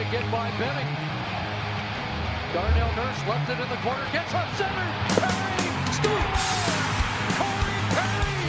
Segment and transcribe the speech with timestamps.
[0.00, 0.88] To get by Benning.
[2.54, 4.88] Darnell Nurse left it in the corner, gets up center.
[5.20, 6.44] Perry scores!
[7.36, 8.48] Corey Perry!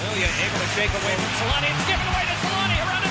[0.00, 1.68] Lilia able to shake away from Solani.
[1.68, 3.09] It's given away to Solani around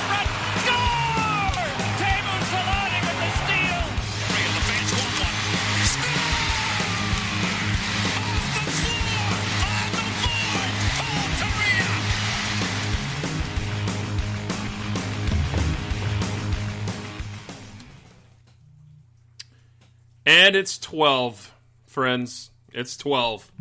[20.29, 21.51] And it's 12,
[21.87, 22.51] friends.
[22.71, 23.51] It's 12.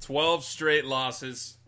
[0.00, 1.58] 12 straight losses.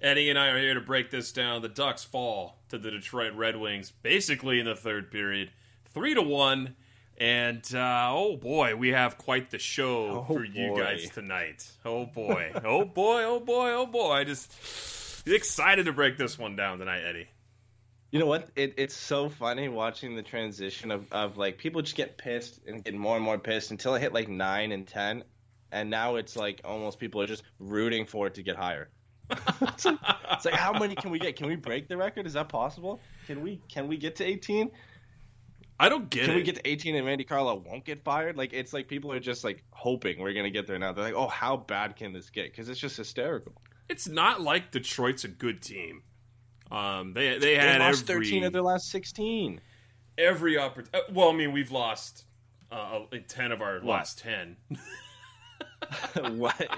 [0.00, 1.60] Eddie and I are here to break this down.
[1.60, 5.50] The Ducks fall to the Detroit Red Wings basically in the third period,
[5.92, 6.74] 3 to 1.
[7.18, 11.70] And uh, oh boy, we have quite the show Oh, for you guys tonight.
[11.84, 12.52] Oh boy.
[12.64, 14.12] oh boy, oh boy, oh boy.
[14.12, 14.50] I just
[15.26, 17.28] excited to break this one down tonight, Eddie.
[18.10, 18.48] You know what?
[18.56, 22.82] It, it's so funny watching the transition of, of like people just get pissed and
[22.82, 25.22] get more and more pissed until it hit like nine and ten,
[25.70, 28.88] and now it's like almost people are just rooting for it to get higher.
[29.30, 29.98] it's, like,
[30.32, 31.36] it's like how many can we get?
[31.36, 32.26] Can we break the record?
[32.26, 33.00] Is that possible?
[33.28, 34.72] Can we can we get to eighteen?
[35.78, 36.36] I don't get Can it.
[36.36, 38.36] we get to eighteen and Randy Carlyle won't get fired?
[38.36, 40.92] Like it's like people are just like hoping we're gonna get there now.
[40.92, 42.50] They're like, oh, how bad can this get?
[42.50, 43.52] Because it's just hysterical.
[43.88, 46.02] it's not like Detroit's a good team.
[46.70, 49.60] Um, they they They had lost every thirteen of their last sixteen.
[50.16, 51.12] every opportunity.
[51.12, 52.24] Well, I mean, we've lost
[52.70, 54.56] uh, ten of our last ten.
[56.36, 56.68] what?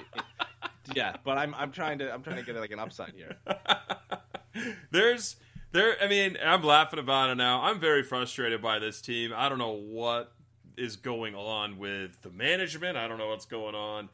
[0.94, 3.36] Yeah, but I'm I'm trying to I'm trying to get like an upside here.
[4.91, 5.36] There's
[5.72, 5.97] there.
[6.03, 7.62] I mean, I'm laughing about it now.
[7.62, 9.32] I'm very frustrated by this team.
[9.34, 10.32] I don't know what
[10.76, 12.97] is going on with the management.
[12.97, 14.09] I don't know what's going on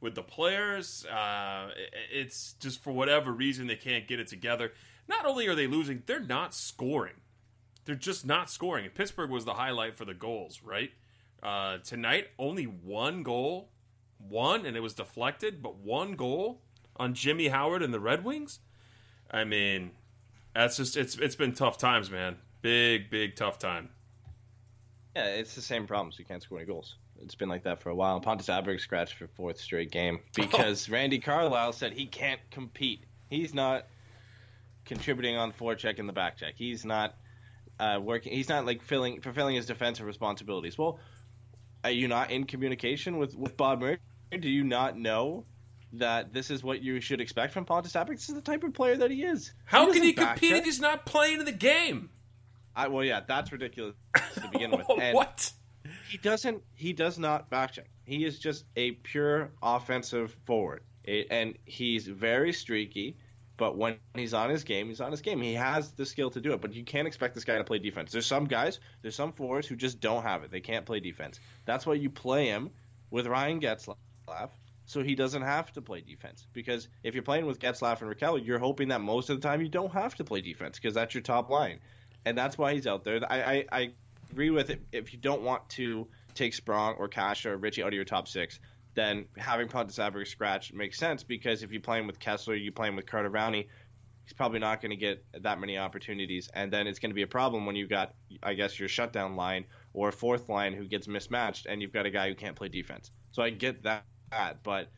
[0.00, 1.04] with the players.
[1.06, 1.70] Uh,
[2.12, 4.72] it's just for whatever reason they can't get it together.
[5.10, 7.14] Not only are they losing, they're not scoring.
[7.84, 8.84] They're just not scoring.
[8.84, 10.92] And Pittsburgh was the highlight for the goals, right?
[11.42, 13.70] Uh, tonight, only one goal,
[14.18, 16.60] one, and it was deflected, but one goal
[16.96, 18.60] on Jimmy Howard and the Red Wings.
[19.32, 19.90] I mean,
[20.54, 22.36] that's just it's it's been tough times, man.
[22.62, 23.88] Big, big tough time.
[25.16, 26.20] Yeah, it's the same problems.
[26.20, 26.94] You can't score any goals.
[27.20, 28.14] It's been like that for a while.
[28.14, 33.02] And Pontus Aberg scratched for fourth straight game because Randy Carlyle said he can't compete.
[33.28, 33.86] He's not
[34.90, 36.54] contributing on forecheck and the back check.
[36.56, 37.14] He's not
[37.78, 38.32] uh, working.
[38.32, 40.76] He's not like filling fulfilling his defensive responsibilities.
[40.76, 40.98] Well,
[41.84, 43.98] are you not in communication with with Bob Murray?
[44.38, 45.44] Do you not know
[45.94, 47.92] that this is what you should expect from Pontus?
[47.92, 49.52] This is the type of player that he is.
[49.64, 50.58] How can he compete check.
[50.58, 52.10] if he's not playing in the game?
[52.74, 53.94] I, well, yeah, that's ridiculous
[54.34, 54.86] to begin with.
[55.00, 55.52] And what?
[56.08, 56.62] He doesn't.
[56.74, 57.86] He does not backcheck.
[58.04, 63.16] He is just a pure offensive forward, A- and he's very streaky.
[63.60, 65.42] But when he's on his game, he's on his game.
[65.42, 66.62] He has the skill to do it.
[66.62, 68.10] But you can't expect this guy to play defense.
[68.10, 70.50] There's some guys, there's some forwards who just don't have it.
[70.50, 71.38] They can't play defense.
[71.66, 72.70] That's why you play him
[73.10, 73.96] with Ryan Getzlaf,
[74.86, 76.46] so he doesn't have to play defense.
[76.54, 79.60] Because if you're playing with Getzlaf and Rakell, you're hoping that most of the time
[79.60, 81.80] you don't have to play defense because that's your top line,
[82.24, 83.20] and that's why he's out there.
[83.30, 83.92] I I, I
[84.30, 84.80] agree with it.
[84.90, 88.26] If you don't want to take Sprong or Kase or Ritchie out of your top
[88.26, 88.58] six,
[88.94, 92.96] then having Pontus Aberg scratch makes sense because if you're playing with Kesler, you're playing
[92.96, 93.66] with Carter Rowney,
[94.24, 97.22] he's probably not going to get that many opportunities, and then it's going to be
[97.22, 101.08] a problem when you've got, I guess, your shutdown line or fourth line who gets
[101.08, 103.10] mismatched, and you've got a guy who can't play defense.
[103.32, 104.04] So I get that,
[104.62, 104.88] but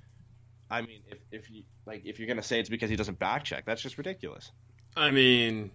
[0.71, 3.19] I mean, if if you like, if you're going to say it's because he doesn't
[3.19, 4.51] back check, that's just ridiculous.
[4.97, 5.71] I mean,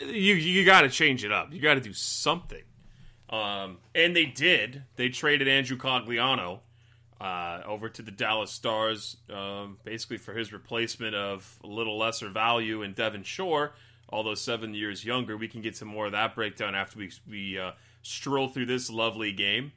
[0.00, 1.52] you you got to change it up.
[1.52, 2.62] You got to do something.
[3.30, 4.84] Um, and they did.
[4.96, 6.60] They traded Andrew Cogliano
[7.20, 12.28] uh, over to the Dallas Stars, um, basically for his replacement of a little lesser
[12.28, 13.72] value in Devin Shore,
[14.08, 15.36] although seven years younger.
[15.36, 17.72] We can get some more of that breakdown after we we uh,
[18.02, 19.72] stroll through this lovely game.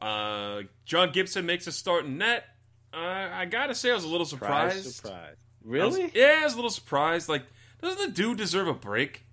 [0.00, 2.44] Uh, John Gibson makes a start in net.
[2.92, 2.98] Uh,
[3.32, 4.84] I gotta say, I was a little surprised.
[4.84, 5.26] Surprise, surprise.
[5.64, 6.10] I was- Really?
[6.14, 7.28] yeah, I was a little surprised.
[7.28, 7.44] Like,
[7.80, 9.24] doesn't the dude deserve a break?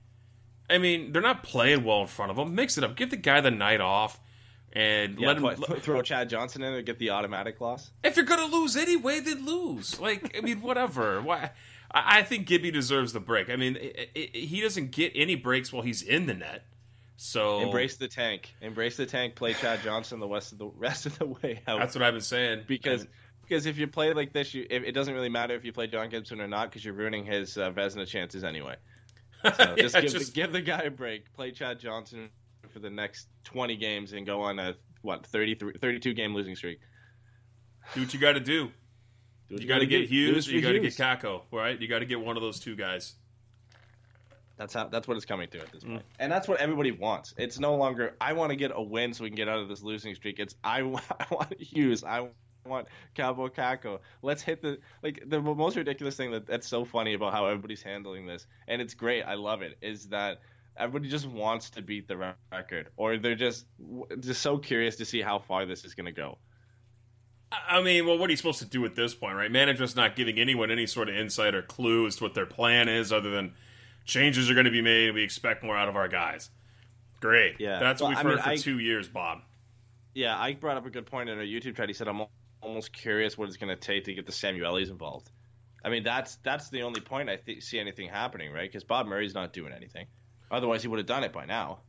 [0.69, 2.53] I mean, they're not playing well in front of him.
[2.53, 2.95] Mix it up.
[2.95, 4.19] Give the guy the night off,
[4.73, 5.43] and Yeah, let him.
[5.65, 7.91] put- throw Chad Johnson in and get the automatic loss.
[8.03, 9.99] if you're gonna lose anyway, then lose.
[9.99, 11.21] Like, I mean, whatever.
[11.23, 11.51] Why?
[11.91, 13.49] I I think Gibby deserves the break.
[13.49, 16.65] I mean, i i he doesn't get any breaks while he's in the net.
[17.17, 18.53] So Embrace the tank.
[18.61, 19.35] Embrace the tank.
[19.35, 21.79] Play Chad Johnson the rest of the rest of the way out.
[21.79, 22.63] That's what I've been saying.
[22.67, 23.09] because And-
[23.41, 25.87] because if you play like this, you, it, it doesn't really matter if you play
[25.87, 28.75] John Gibson or not because you're ruining his uh, Vezina chances anyway.
[29.43, 31.33] So Yeah, just, give, just- The, give the guy a break.
[31.33, 32.29] Play Chad Johnson
[32.69, 36.79] for the next 20 games and go on a what 33, 32 game losing streak.
[37.93, 38.65] do what you got to do.
[39.47, 40.07] Do what You got to get do.
[40.07, 40.47] Do Hughes.
[40.47, 40.97] it Or you got to get Hughes.
[40.97, 41.41] Kakko.
[41.51, 41.79] Right?
[41.79, 43.15] You got to get one of those two guys.
[44.57, 44.87] That's how.
[44.89, 45.71] That's what it's coming to at Mm.
[45.71, 47.33] this point, and that's what everybody wants.
[47.37, 49.69] It's no longer I want to get a win so we can get out of
[49.69, 50.37] this losing streak.
[50.39, 52.03] It's I, wa- I want Hughes.
[52.03, 52.27] I
[52.65, 53.99] want Kaapo Kakko.
[54.21, 57.81] Let's hit the like the most ridiculous thing that that's so funny about how everybody's
[57.81, 59.23] handling this, and it's great.
[59.23, 59.77] I love it.
[59.81, 60.41] Is that
[60.77, 63.65] everybody just wants to beat the record, or they're just
[64.19, 66.37] just so curious to see how far this is going to go.
[67.51, 69.51] I mean, well, what are you supposed to do at this point, right?
[69.51, 72.87] Management's not giving anyone any sort of insight or clue as to what their plan
[72.87, 73.53] is, other than
[74.05, 75.13] changes are going to be made.
[75.15, 76.51] We expect more out of our guys.
[77.21, 77.55] Great.
[77.59, 77.79] Yeah.
[77.79, 79.39] That's what Well, we've I heard mean, for I- two years, Bob.
[80.13, 81.87] Yeah, Ike brought up a good point in our YouTube chat.
[81.87, 82.23] He said, "I'm
[82.61, 85.29] almost curious what it's going to take to get the Samuelis involved."
[85.83, 88.69] I mean, that's that's the only point I th- see anything happening, right?
[88.69, 90.07] Because Bob Murray's not doing anything.
[90.51, 91.79] Otherwise, he would have done it by now.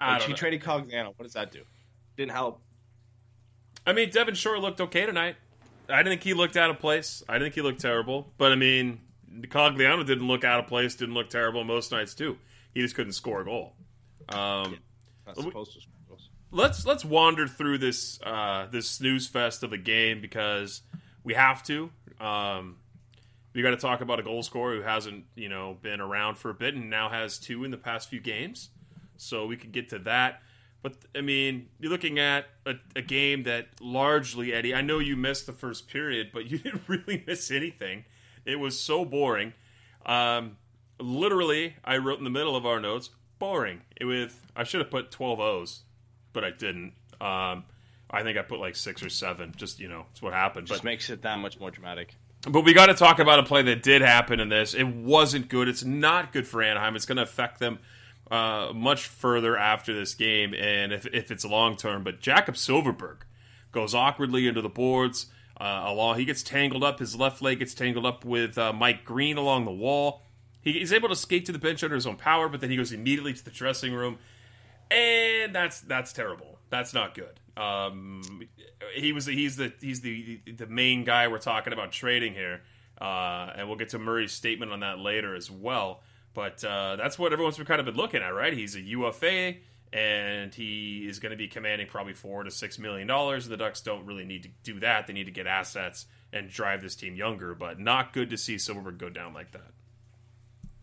[0.00, 0.36] I, Like, she know.
[0.36, 1.06] traded Cogliano.
[1.16, 1.62] What does that do?
[2.16, 2.60] Didn't help.
[3.86, 5.36] I mean, Devin Shore looked okay tonight.
[5.88, 7.22] I didn't think he looked out of place.
[7.28, 8.32] I didn't think he looked terrible.
[8.38, 9.00] But I mean,
[9.42, 10.94] Cogliano didn't look out of place.
[10.94, 12.38] Didn't look terrible most nights too.
[12.74, 13.74] He just couldn't score a goal.
[14.28, 14.78] Um,
[15.26, 15.80] Not we- supposed to.
[16.52, 20.82] let's let's wander through this uh, this snooze fest of a game because
[21.24, 21.90] we have to.
[22.20, 22.76] Um,
[23.54, 26.50] we got to talk about a goal scorer who hasn't you know been around for
[26.50, 28.70] a bit and now has two in the past few games.
[29.16, 30.42] So we could get to that.
[30.82, 34.74] But I mean, you're looking at a, a game that largely, Eddie.
[34.74, 38.04] I know you missed the first period, but you didn't really miss anything.
[38.44, 39.52] It was so boring.
[40.04, 40.56] Um,
[40.98, 43.82] literally, I wrote in the middle of our notes, boring.
[43.96, 45.82] It With I should have put 12 O's
[46.32, 46.92] but I didn't.
[47.20, 47.64] Um,
[48.10, 49.52] I think I put like six or seven.
[49.56, 50.66] Just you know, it's what happened.
[50.66, 52.14] Just But makes it that much more dramatic.
[52.48, 54.74] But we got to talk about a play that did happen in this.
[54.74, 55.68] It wasn't good.
[55.68, 56.96] It's not good for Anaheim.
[56.96, 57.78] It's going to affect them
[58.30, 62.02] uh, much further after this game, and if, if it's long term.
[62.02, 63.18] But Jakob Silfverberg
[63.70, 65.26] goes awkwardly into the boards.
[65.60, 66.98] Uh, along, he gets tangled up.
[66.98, 70.22] His left leg gets tangled up with uh, Mike Green along the wall.
[70.60, 72.76] He, he's able to skate to the bench under his own power, but then he
[72.76, 74.18] goes immediately to the dressing room
[74.92, 76.51] and that's that's terrible.
[76.72, 77.38] That's not good.
[77.54, 78.48] Um,
[78.94, 82.62] he was he's the he's the the main guy we're talking about trading here,
[82.98, 86.00] uh, and we'll get to Murray's statement on that later as well.
[86.32, 88.54] But uh, that's what everyone's been kind of been looking at, right?
[88.54, 89.56] He's a UFA,
[89.92, 93.46] and he is going to be commanding probably four to six million dollars.
[93.46, 96.80] The Ducks don't really need to do that; they need to get assets and drive
[96.80, 97.54] this team younger.
[97.54, 99.72] But not good to see Silfverberg go down like that.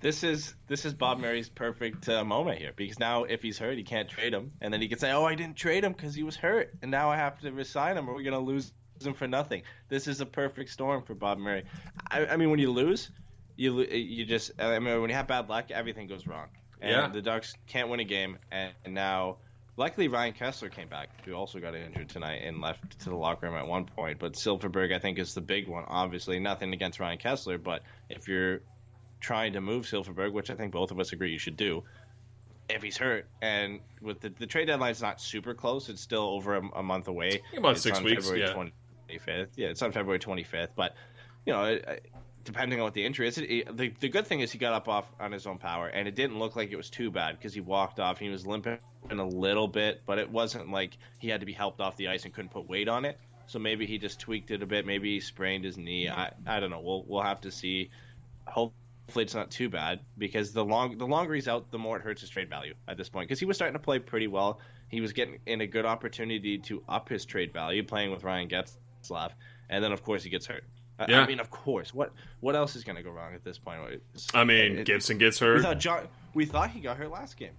[0.01, 3.77] This is this is Bob Murray's perfect uh, moment here because now if he's hurt,
[3.77, 6.15] he can't trade him, and then he can say, "Oh, I didn't trade him because
[6.15, 8.71] he was hurt, and now I have to resign him, or we're gonna lose
[9.03, 11.65] him for nothing." This is a perfect storm for Bob Murray.
[12.09, 13.11] I, I mean, when you lose,
[13.57, 16.47] you you just I mean, when you have bad luck, everything goes wrong,
[16.81, 17.07] and Yeah.
[17.09, 19.37] the Ducks can't win a game, and, and now.
[19.77, 23.47] Luckily, Ryan Kesler came back, who also got injured tonight and left to the locker
[23.47, 24.19] room at one point.
[24.19, 25.85] But Silfverberg, I think, is the big one.
[25.87, 28.59] Obviously, nothing against Ryan Kesler, but if you're
[29.19, 31.83] trying to move Silfverberg, which I think both of us agree you should do,
[32.69, 33.27] if he's hurt.
[33.41, 37.07] And with the, the trade deadline's not super close, it's still over a, a month
[37.07, 37.41] away.
[37.57, 39.17] About It's six on weeks, February yeah.
[39.17, 39.47] 25th.
[39.55, 40.95] Yeah, it's on February 25th, but
[41.45, 42.05] you know, it,
[42.43, 44.87] depending on what the injury is, it, the the good thing is he got up
[44.87, 47.53] off on his own power, and it didn't look like it was too bad because
[47.53, 48.19] he walked off.
[48.19, 48.77] He was limping
[49.09, 52.25] a little bit, but it wasn't like he had to be helped off the ice
[52.25, 53.17] and couldn't put weight on it.
[53.47, 54.85] So maybe he just tweaked it a bit.
[54.85, 56.07] Maybe he sprained his knee.
[56.09, 56.81] I I don't know.
[56.81, 57.89] We'll we'll have to see.
[59.09, 62.03] Hopefully it's not too bad because the long the longer he's out, the more it
[62.03, 63.27] hurts his trade value at this point.
[63.27, 64.59] Because he was starting to play pretty well.
[64.89, 68.47] He was getting in a good opportunity to up his trade value playing with Ryan
[68.47, 69.31] Getzlaf,
[69.71, 70.63] and then of course he gets hurt.
[71.07, 71.21] Yeah.
[71.21, 71.91] I mean, of course.
[71.91, 72.11] What
[72.41, 73.79] what else is going to go wrong at this point?
[73.87, 75.55] It's- I mean, it- Gibson gets hurt.
[75.57, 77.53] we thought John, we thought he got hurt last game.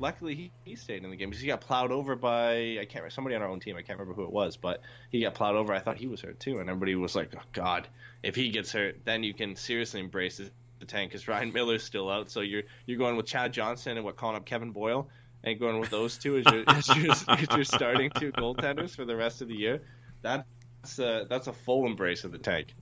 [0.00, 2.96] Luckily, he, he stayed in the game because he got plowed over by I can't
[2.96, 3.76] remember somebody on our own team.
[3.76, 5.72] I can't remember who it was, but he got plowed over.
[5.72, 7.86] I thought he was hurt too, and everybody was like, "Oh God,
[8.24, 11.82] if he gets hurt, then you can seriously embrace the, the tank because Ryan Miller's
[11.82, 12.30] still out.
[12.30, 15.08] So you're you're going with Chad Johnson and what calling up Kevin Boyle
[15.44, 19.42] and going with those two as your as as starting two goaltenders for the rest
[19.42, 19.82] of the year.
[20.22, 22.74] That's a, that's a full embrace of the tank.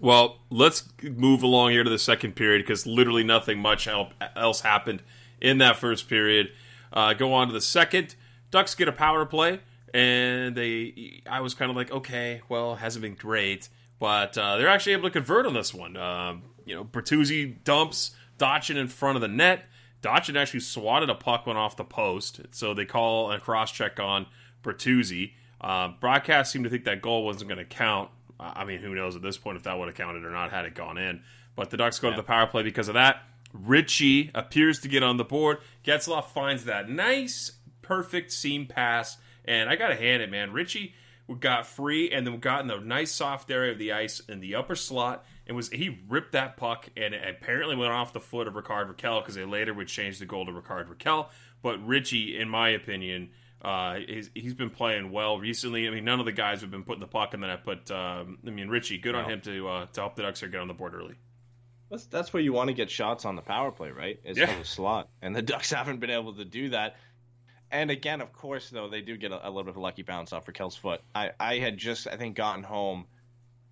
[0.00, 4.60] Well, let's move along here to the second period because literally nothing much el- else
[4.60, 5.02] happened
[5.40, 6.50] in that first period.
[6.92, 8.16] Uh, go on to the second.
[8.50, 9.60] Ducks get a power play,
[9.92, 11.22] and they.
[11.28, 15.04] I was kind of like, okay, well, hasn't been great, but uh, they're actually able
[15.04, 15.96] to convert on this one.
[15.96, 19.64] Um, you know, Bertuzzi dumps Dotchin in front of the net.
[20.02, 23.98] Dotchin actually swatted a puck one off the post, so they call a cross check
[23.98, 24.26] on
[24.62, 25.32] Bertuzzi.
[25.60, 28.10] Uh, broadcast seemed to think that goal wasn't going to count.
[28.38, 30.66] I mean, who knows at this point if that would have counted or not had
[30.66, 31.22] it gone in.
[31.56, 33.22] But the Ducks go to the power play because of that.
[33.52, 35.58] Ritchie appears to get on the board.
[35.84, 40.52] Getzlaf finds that nice, perfect seam pass, and I got to hand it, man.
[40.52, 40.94] Ritchie
[41.38, 44.54] got free and then got in the nice soft area of the ice in the
[44.54, 48.46] upper slot and was he ripped that puck and it apparently went off the foot
[48.48, 51.28] of Rickard Rakell because they later would change the goal to Rickard Rakell.
[51.62, 53.30] But Ritchie, in my opinion,
[53.62, 55.86] uh, he's, he's been playing well recently.
[55.88, 57.90] I mean, none of the guys have been putting the puck in the net, but
[57.90, 60.60] um, I mean, Ritchie, good on him to uh, to help the Ducks here get
[60.60, 61.14] on the board early.
[61.90, 64.20] That's that's where you want to get shots on the power play, right?
[64.24, 64.58] Is Yeah.
[64.58, 66.96] the slot, and the Ducks haven't been able to do that.
[67.70, 70.02] And again, of course, though they do get a, a little bit of a lucky
[70.02, 71.00] bounce off Rakell's foot.
[71.14, 73.06] I I had just I think gotten home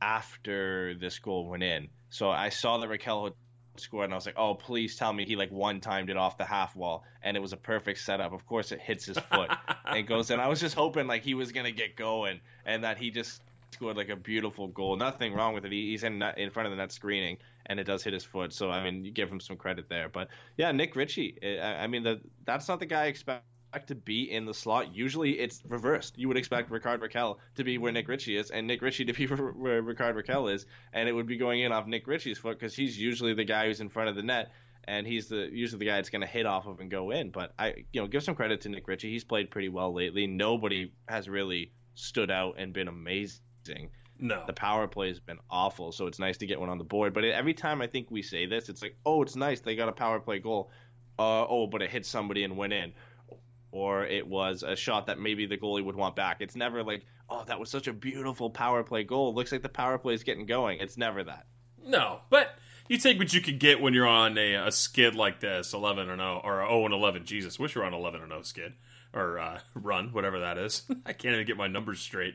[0.03, 3.33] after this goal went in, so I saw that Rakell
[3.77, 6.37] scored, and I was like, oh, please tell me he like one timed it off
[6.37, 8.33] the half wall, and it was a perfect setup.
[8.33, 9.51] Of course, it hits his foot
[9.87, 10.41] and goes in.
[10.41, 13.41] I was just hoping like he was gonna get going, and that he just
[13.71, 14.97] scored like a beautiful goal.
[14.97, 15.73] Nothing wrong with it.
[15.73, 18.53] He's in in front of the net screening, and it does hit his foot.
[18.53, 20.09] So I mean, you give him some credit there.
[20.09, 21.39] But yeah, Nick Ritchie.
[21.41, 23.45] Eh, I, I mean, the, that's not the guy I expect
[23.87, 24.95] to be in the slot.
[24.95, 26.19] Usually it's reversed.
[26.19, 29.13] You would expect Rickard Rakell to be where Nick Ritchie is, and Nick Ritchie to
[29.13, 32.59] be where Rickard Rakell is, and it would be going in off Nick Ritchie's foot
[32.59, 34.53] because he's usually the guy who's in front of the net.
[34.85, 37.31] And he's the usually the guy that's going to hit off of and go in.
[37.31, 39.11] But I, you know, give some credit to Nick Ritchie.
[39.11, 40.27] He's played pretty well lately.
[40.27, 45.93] Nobody has really stood out and been amazing No, the power play has been awful,
[45.93, 47.13] so it's nice to get one on the board.
[47.13, 49.89] But every time I think we say this, it's like, oh, it's nice they got
[49.89, 50.71] a power play goal.
[51.19, 52.93] Uh, oh, but it hit somebody and went in,
[53.73, 56.37] or it was a shot that maybe the goalie would want back.
[56.41, 59.35] It's never like, oh, that was such a beautiful power play goal.
[59.35, 60.79] Looks like the power play is getting going.
[60.81, 61.47] It's never that.
[61.85, 62.55] no, but
[62.89, 66.09] you take what you can get when you're on a, a skid like this, eleven
[66.11, 67.25] or no, or zero and eleven.
[67.25, 68.75] Jesus, wish you're on eleven or no skid
[69.15, 70.83] or uh, run, whatever that is.
[71.07, 72.35] I can't even get my numbers straight.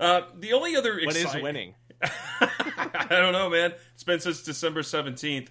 [0.00, 1.74] Uh, the only other What is excite- winning?
[2.02, 3.72] I don't know, man.
[3.94, 5.48] It's been since December 17th.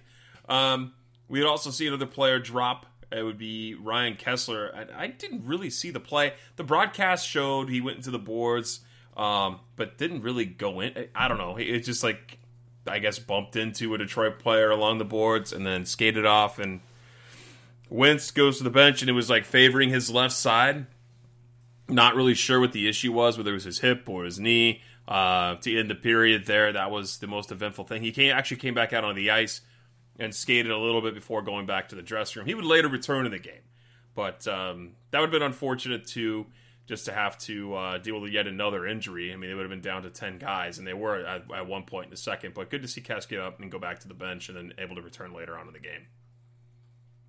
[0.48, 0.92] Um,
[1.28, 2.84] we had also seen another player drop.
[3.16, 4.74] It would be Ryan Kesler.
[4.74, 6.34] I, I didn't really see the play.
[6.56, 8.80] The broadcast showed he went into the boards,
[9.16, 11.08] um, but didn't really go in.
[11.14, 11.56] I don't know.
[11.56, 12.38] It just like,
[12.86, 16.58] I guess, bumped into a Detroit player along the boards and then skated off.
[16.58, 16.80] And
[17.88, 20.86] Wentz goes to the bench, and it was like favoring his left side
[21.88, 24.82] not really sure what the issue was, whether it was his hip or his knee.
[25.06, 28.00] Uh, to end the period there, that was the most eventful thing.
[28.00, 29.60] He came, actually came back out on the ice
[30.18, 32.46] and skated a little bit before going back to the dressing room.
[32.46, 33.62] He would later return in the game,
[34.14, 36.46] but um, that would have been unfortunate too,
[36.86, 39.32] just to have to uh, deal with yet another injury.
[39.32, 41.66] I mean, they would have been down to ten guys, and they were at, at
[41.66, 42.54] one point in the second.
[42.54, 44.72] But good to see Cass get up and go back to the bench, and then
[44.78, 46.06] able to return later on in the game.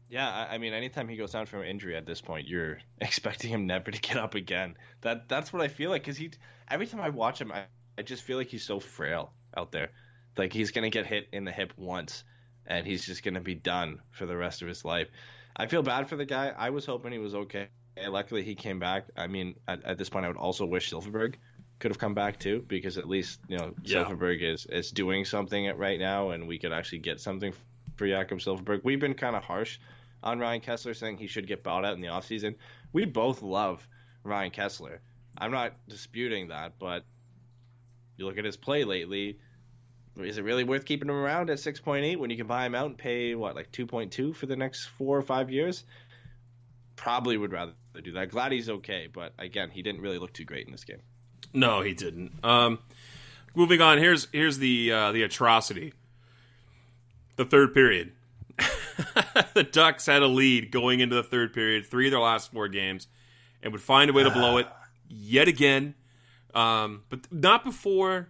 [0.10, 3.50] Yeah, I I mean, anytime he goes down from injury at this point, you're expecting
[3.50, 4.77] him never to get up again.
[5.01, 6.32] That that's what I feel like because he
[6.70, 7.65] every time I watch him, I,
[7.98, 9.89] I just feel like he's so frail out there.
[10.38, 12.24] Like he's gonna get hit in the hip once,
[12.67, 15.10] and he's just gonna be done for the rest of his life.
[15.55, 16.53] I feel bad for the guy.
[16.57, 17.67] I was hoping he was okay.
[18.07, 19.05] Luckily, he came back.
[19.15, 21.36] I mean, at, at this point, I would also wish Silfverberg
[21.79, 24.03] could have come back too, because at least you know Yeah.
[24.03, 27.53] Silfverberg is is doing something right now, and we could actually get something
[27.95, 28.81] for Jakob Silfverberg.
[28.84, 29.79] We've been kind of harsh
[30.24, 32.55] on Ryan Kesler, saying he should get bought out in the offseason.
[32.91, 33.88] We both love
[34.24, 34.98] Ryan Kesler.
[35.38, 37.03] I'm not disputing that, but
[38.17, 39.39] you look at his play lately.
[40.17, 42.86] Is it really worth keeping him around at 6.8 when you can buy him out
[42.86, 45.84] and pay what like 2.2 for the next four or five years?
[46.95, 48.29] Probably would rather do that.
[48.29, 51.01] Glad he's okay, but again, he didn't really look too great in this game.
[51.53, 52.31] No, he didn't.
[52.43, 52.79] Um,
[53.55, 53.98] moving on.
[53.98, 55.93] Here's here's the uh, the atrocity.
[57.36, 58.13] The third period.
[59.53, 62.69] the Ducks had a lead going into the third period, three of their last four
[62.69, 63.07] games,
[63.62, 64.67] and would find a way to blow it
[65.10, 65.95] yet again.
[66.53, 68.29] Um, but not before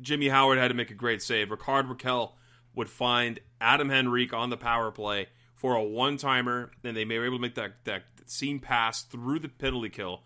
[0.00, 1.50] Jimmy Howard had to make a great save.
[1.50, 2.32] Rickard Rakell
[2.74, 7.18] would find Adam Henrique on the power play for a one timer, and they may
[7.18, 10.22] were able to make that, that seam pass through the penalty kill,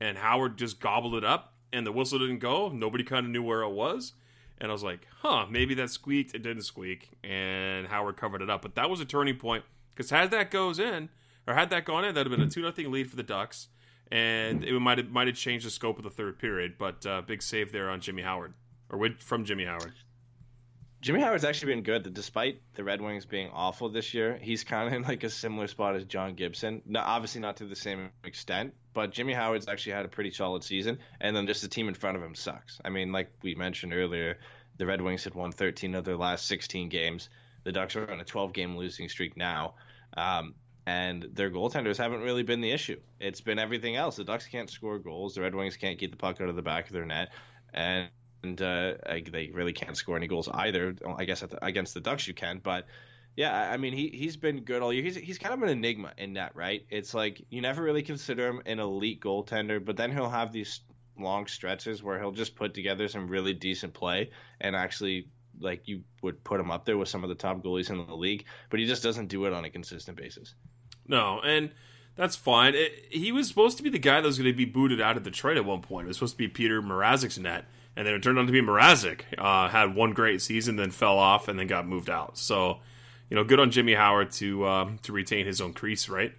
[0.00, 2.68] and Howard just gobbled it up, and the whistle didn't go.
[2.68, 4.12] Nobody kind of knew where it was.
[4.58, 6.34] And I was like, huh, maybe that squeaked.
[6.34, 8.62] It didn't squeak, and Howard covered it up.
[8.62, 9.64] But that was a turning point
[9.94, 11.10] because had that goes in,
[11.46, 13.68] or had that gone in, that'd have been a two nothing lead for the Ducks,
[14.10, 16.76] and it might have might have changed the scope of the third period.
[16.78, 18.54] But uh, big save there on Jimmy Howard,
[18.90, 19.92] or with, from Jimmy Howard.
[21.02, 22.12] Jimmy Howard's actually been good.
[22.14, 25.68] Despite the Red Wings being awful this year, he's kind of in like a similar
[25.68, 26.82] spot as John Gibson.
[26.84, 30.64] No, obviously not to the same extent, but Jimmy Howard's actually had a pretty solid
[30.64, 30.98] season.
[31.20, 32.80] And then just the team in front of him sucks.
[32.84, 34.38] I mean, like we mentioned earlier,
[34.78, 37.28] the Red Wings had won 13 of their last 16 games.
[37.64, 39.74] The Ducks are on a 12 game losing streak now.
[40.16, 40.54] Um,
[40.86, 42.98] and their goaltenders haven't really been the issue.
[43.20, 44.16] It's been everything else.
[44.16, 45.34] The Ducks can't score goals.
[45.34, 47.30] The Red Wings can't get the puck out of the back of their net.
[47.74, 48.08] And
[48.46, 48.94] and uh,
[49.30, 50.94] they really can't score any goals either.
[51.16, 52.86] I guess the, against the Ducks you can, but
[53.36, 55.02] yeah, I mean he he's been good all year.
[55.02, 56.86] He's he's kind of an enigma in that, right?
[56.90, 60.80] It's like you never really consider him an elite goaltender, but then he'll have these
[61.18, 66.02] long stretches where he'll just put together some really decent play and actually like you
[66.22, 68.80] would put him up there with some of the top goalies in the league, but
[68.80, 70.54] he just doesn't do it on a consistent basis.
[71.06, 71.70] No, and
[72.16, 72.74] that's fine.
[72.74, 75.16] It, he was supposed to be the guy that was going to be booted out
[75.16, 76.06] of Detroit at one point.
[76.06, 78.60] It was supposed to be Peter Mrazek's net and then it turned out to be
[78.60, 79.22] Mrazek.
[79.38, 82.36] Uh, had one great season, then fell off, and then got moved out.
[82.36, 82.78] So,
[83.30, 86.32] you know, good on Jimmy Howard to uh, to retain his own crease, right?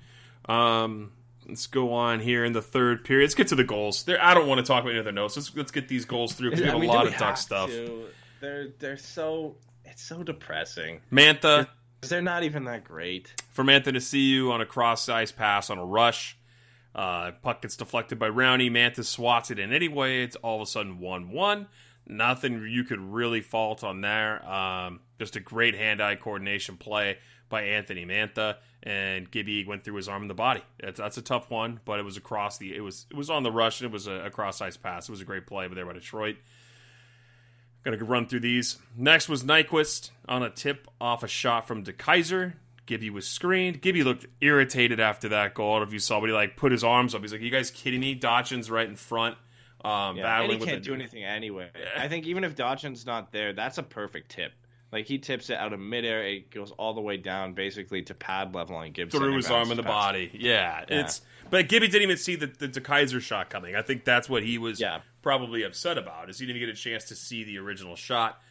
[0.48, 1.12] Um,
[1.48, 3.26] let's go on here in the third period.
[3.26, 4.04] Let's get to the goals.
[4.04, 5.36] There, I don't want to talk about any other notes.
[5.36, 7.38] Let's let's get these goals through because we have I mean, a lot of Duck
[7.38, 7.70] stuff.
[7.70, 8.06] To?
[8.40, 11.02] They're they're so it's so depressing.
[11.12, 11.68] Mantha,
[12.02, 13.34] they're not even that great.
[13.52, 16.38] For Mantha to see you on a cross ice pass on a rush
[16.96, 18.70] uh, puck gets deflected by Rowney.
[18.70, 20.24] Mantha swats it in anyway.
[20.24, 21.68] It's all of a sudden 1 1.
[22.08, 24.48] Nothing you could really fault on there.
[24.50, 27.18] Um, just a great hand eye coordination play
[27.50, 28.56] by Anthony Mantha.
[28.84, 30.64] And Gibby went through his arm in the body.
[30.82, 32.74] That's, that's, a tough one, but it was across the.
[32.74, 35.10] It was it was on the rush and it was a, a cross ice pass.
[35.10, 36.38] It was a great play, but there by Detroit.
[37.84, 38.78] Gonna run through these.
[38.96, 42.54] Next was Nyquist on a tip off a shot from DeKeyser.
[42.88, 43.82] Gibby was screened.
[43.82, 45.84] Gibby looked irritated after that goal.
[45.84, 47.22] If you saw, but he like put his arms up.
[47.22, 48.16] He's like, "You guys kidding me?
[48.16, 49.38] Dotchin's right in front,
[49.86, 50.90] um, yeah, battling and he can't the...
[50.90, 51.70] do anything anyway.
[51.96, 54.54] I think even if Dotchin's not there, that's a perfect tip.
[54.92, 58.14] Like he tips it out of midair, it goes all the way down, basically to
[58.14, 59.20] pad level on Gibson.
[59.20, 60.32] Through his arm in the body.
[60.34, 61.22] Yeah, yeah, it's.
[61.50, 63.76] But Gibby didn't even see the, the, DeKeyser shot coming.
[63.76, 65.00] I think that's what he was yeah.
[65.22, 66.30] probably upset about.
[66.30, 68.42] Is he didn't even get a chance to see the original shot.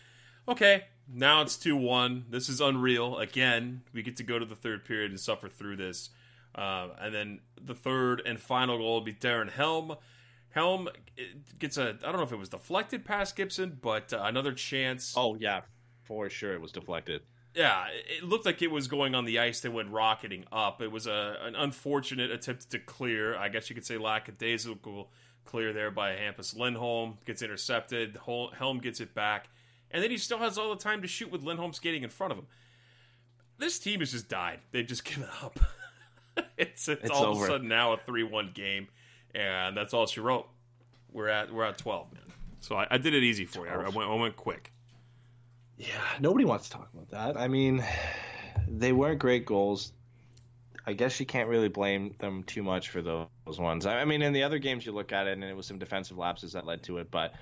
[0.49, 2.27] Okay, now it's 2 1.
[2.31, 3.19] This is unreal.
[3.19, 6.11] Again, we get to go to the third period and suffer through this.
[6.55, 9.97] Uh, and then the third and final goal will be Darren Helm.
[10.51, 10.89] Helm
[11.59, 15.15] gets a, I don't know if it was deflected past Gibson, but uh, another chance.
[15.17, 15.63] Oh, yeah,
[16.05, 17.23] for sure it was deflected.
[17.55, 20.83] Yeah, it looked like it was going on the ice that went rocketing up.
[20.83, 23.37] It was a, an unfortunate attempt to clear.
[23.37, 25.11] I guess you could say lackadaisical
[25.45, 27.19] clear there by Hampus Lindholm.
[27.25, 28.19] Gets intercepted.
[28.27, 29.49] Helm gets it back
[29.91, 32.33] and then he still has all the time to shoot with Lindholm skating in front
[32.33, 32.47] of him.
[33.59, 34.61] This team has just died.
[34.73, 35.59] They've just given up.
[36.59, 37.45] it's, it's, it's all over.
[37.45, 38.89] of a sudden now a three-one game,
[39.35, 40.47] and that's all she wrote.
[41.13, 42.23] We're at we're at twelve, man.
[42.61, 43.69] So I, I did it easy for 12.
[43.69, 43.87] you.
[43.87, 44.73] I went I went quick.
[45.79, 45.89] Yeah,
[46.21, 47.41] nobody wants to talk about that.
[47.41, 47.85] I mean,
[48.69, 49.93] they weren't great goals.
[50.87, 53.27] I guess you can't really blame them too much for those
[53.59, 53.87] ones.
[53.87, 56.17] I mean, in the other games you look at it, and it was some defensive
[56.17, 57.35] lapses that led to it, but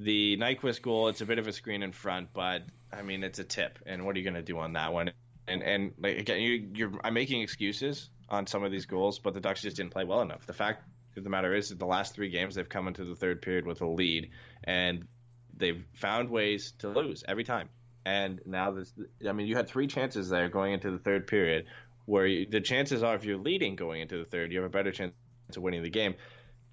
[0.00, 3.38] the Nyquist goal, it's a bit of a screen in front, but I mean, it's
[3.38, 3.78] a tip.
[3.84, 5.12] And what are you going to do on that one?
[5.46, 9.34] And and like again, you, you're I'm making excuses on some of these goals, but
[9.34, 10.46] the Ducks just didn't play well enough.
[10.46, 10.84] The fact
[11.16, 13.66] of the matter is that the last three games they've come into the third period
[13.66, 14.30] with a lead,
[14.64, 15.06] and
[15.54, 17.68] they've found ways to lose every time.
[18.06, 18.94] And now this,
[19.28, 21.66] I mean, you had three chances there going into the third period,
[22.06, 24.72] where you, the chances are if you're leading going into the third, you have a
[24.72, 25.12] better chance
[25.54, 26.14] of winning the game.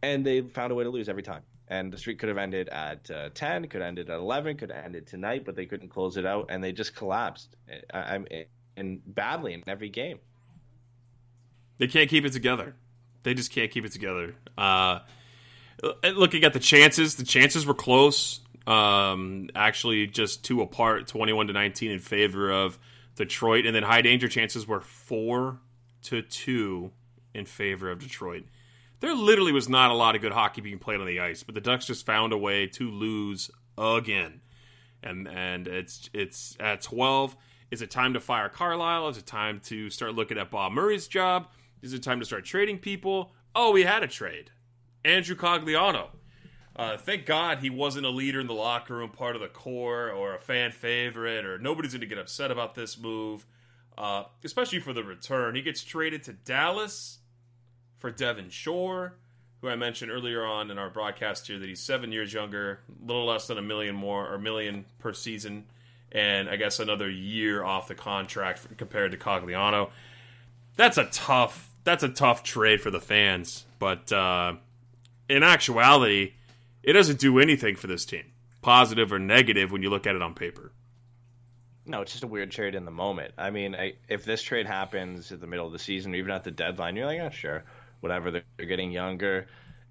[0.01, 2.69] And they found a way to lose every time and the streak could have ended
[2.69, 5.89] at uh, 10 could have ended at 11 could have ended tonight but they couldn't
[5.89, 7.55] close it out and they just collapsed
[7.93, 8.25] I, am
[8.75, 10.19] and badly in every game
[11.77, 12.75] they can't keep it together
[13.23, 14.99] they just can't keep it together uh,
[16.03, 21.53] looking at the chances the chances were close Um, actually, just two apart, 21 to
[21.53, 22.77] 19 in favor of
[23.15, 23.65] Detroit.
[23.65, 25.59] And then high danger chances were four
[26.03, 26.91] to two
[27.33, 28.43] in favor of Detroit.
[28.99, 31.53] There literally was not a lot of good hockey being played on the ice, but
[31.53, 34.41] the Ducks just found a way to lose again.
[35.03, 37.35] And and it's it's at 12.
[37.69, 39.09] Is it time to fire Carlyle?
[39.09, 41.47] Is it time to start looking at Bob Murray's job?
[41.81, 43.33] Is it time to start trading people?
[43.53, 44.51] Oh, we had a trade.
[45.05, 46.09] Andrew Cogliano.
[46.75, 50.11] Uh, thank God he wasn't a leader in the locker room, part of the core,
[50.11, 53.47] or a fan favorite, or nobody's going to get upset about this move,
[53.97, 55.55] uh, especially for the return.
[55.55, 57.19] He gets traded to Dallas
[57.99, 59.13] for Devin Shore,
[59.61, 63.07] who I mentioned earlier on in our broadcast here that he's seven years younger, a
[63.07, 65.65] little less than a million more, or million per season,
[66.11, 69.89] and I guess another year off the contract compared to Cogliano.
[70.75, 71.71] That's a tough.
[71.83, 74.55] That's a tough trade for the fans, but uh,
[75.29, 76.33] in actuality,
[76.83, 78.25] it doesn't do anything for this team,
[78.61, 80.71] positive or negative, when you look at it on paper.
[81.85, 83.33] No, it's just a weird trade in the moment.
[83.37, 86.31] I mean, I, if this trade happens at the middle of the season, or even
[86.31, 87.63] at the deadline, you're like, oh, sure,
[87.99, 88.31] whatever.
[88.31, 89.47] They're, getting younger.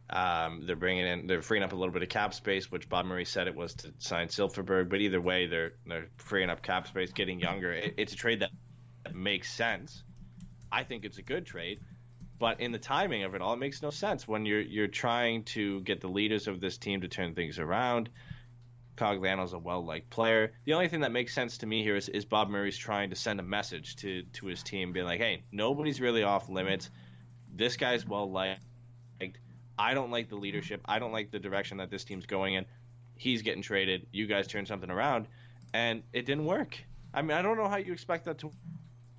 [0.08, 3.06] Um, they're bringing in, they're freeing up a little bit of cap space, which Bob
[3.06, 4.88] Murray said it was to sign Silfverberg.
[4.88, 7.72] But either way, they're they're freeing up cap space, getting younger.
[7.72, 8.50] It, it's a trade that,
[9.04, 10.02] that makes sense.
[10.70, 11.80] I think it's a good trade.
[12.38, 15.44] But in the timing of it all, it makes no sense when you're you're trying
[15.44, 18.10] to get the leaders of this team to turn things around.
[18.96, 20.52] Cogliano's a well liked player.
[20.64, 23.16] The only thing that makes sense to me here is, is Bob Murray's trying to
[23.16, 26.90] send a message to, to his team, being like, hey, nobody's really off limits.
[27.56, 28.60] This guy's well liked.
[29.78, 30.80] I don't like the leadership.
[30.86, 32.64] I don't like the direction that this team's going in.
[33.16, 34.06] He's getting traded.
[34.12, 35.26] You guys turn something around.
[35.74, 36.78] And it didn't work.
[37.12, 38.50] I mean, I don't know how you expect that to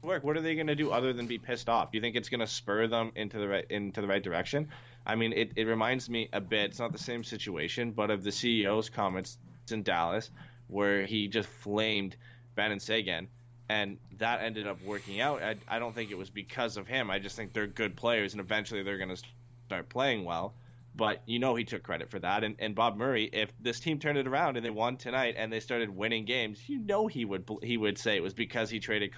[0.02, 0.23] work.
[0.23, 1.91] What are they going to do other than be pissed off?
[1.91, 4.69] Do you think it's going to spur them into the right into the right direction?
[5.06, 6.71] I mean, it, it reminds me a bit.
[6.71, 9.38] It's not the same situation, but of the CEO's comments
[9.71, 10.32] in Dallas,
[10.67, 12.15] where he just flamed
[12.56, 13.28] Benn Seguin,
[13.69, 15.41] and that ended up working out.
[15.43, 17.12] I, I don't think it was because of him.
[17.12, 19.21] I just think they're good players, and eventually they're going to
[19.65, 20.53] start playing well.
[20.95, 22.43] But you know he took credit for that.
[22.43, 25.53] And, and Bob Murray, if this team turned it around and they won tonight and
[25.53, 28.80] they started winning games, you know he would he would say it was because he
[28.80, 29.13] traded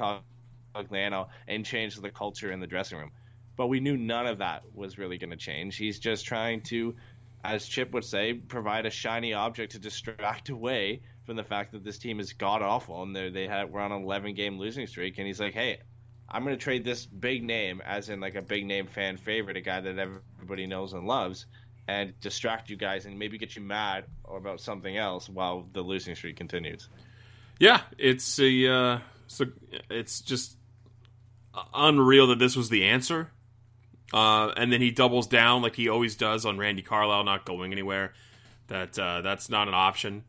[0.75, 3.11] Cogliano and changed the culture in the dressing room.
[3.55, 5.77] But we knew none of that was really going to change.
[5.77, 6.95] He's just trying to,
[7.45, 11.83] as Chip would say, provide a shiny object to distract away from the fact that
[11.83, 15.19] this team is god awful and they had we're on an 11 game losing streak.
[15.19, 15.77] And he's like, hey,
[16.27, 19.55] I'm going to trade this big name, as in like a big name fan favorite,
[19.55, 21.45] a guy that everybody knows and loves,
[21.87, 25.83] and distract you guys and maybe get you mad or about something else while the
[25.83, 26.89] losing streak continues.
[27.59, 29.45] Yeah, it's a uh, so
[29.91, 30.57] it's just
[31.75, 33.29] unreal that this was the answer.
[34.11, 37.71] Uh, and then he doubles down like he always does on Randy Carlyle not going
[37.71, 38.13] anywhere.
[38.65, 40.23] That uh, that's not an option.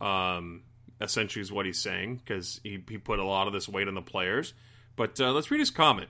[0.00, 0.62] Um,
[1.00, 3.94] essentially, is what he's saying because he he put a lot of this weight on
[3.94, 4.54] the players.
[4.96, 6.08] But uh, let's read his comment.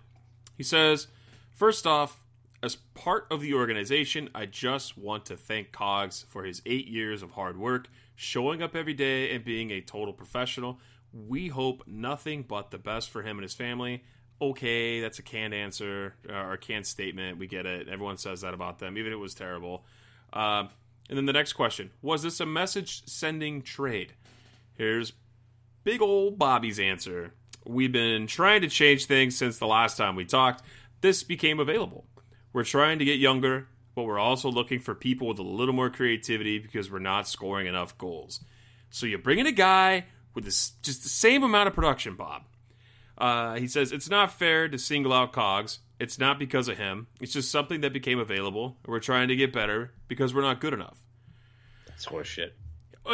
[0.57, 1.07] He says,
[1.51, 2.21] first off,
[2.63, 7.23] as part of the organization, I just want to thank Cogs for his eight years
[7.23, 10.79] of hard work, showing up every day, and being a total professional.
[11.13, 14.03] We hope nothing but the best for him and his family
[14.41, 17.39] okay, that's a canned answer or a canned statement.
[17.39, 17.89] We get it.
[17.89, 19.85] Everyone says that about them, even if it was terrible.
[20.33, 20.65] Uh,
[21.11, 24.15] and then the next question Was this a message sending trade?
[24.73, 25.13] Here's
[25.85, 27.35] big old Bobby's answer.
[27.67, 30.63] We've been trying to change things since the last time we talked.
[31.03, 32.07] This became available.
[32.53, 35.91] We're trying to get younger, but we're also looking for people with a little more
[35.91, 38.41] creativity because we're not scoring enough goals.
[38.89, 42.43] So you bring in a guy with this, just the same amount of production, Bob.
[43.21, 45.81] Uh, he says it's not fair to single out Cogs.
[45.99, 47.09] It's not because of him.
[47.21, 48.79] It's just something that became available.
[48.87, 51.03] We're trying to get better because we're not good enough.
[51.87, 52.53] That's horseshit.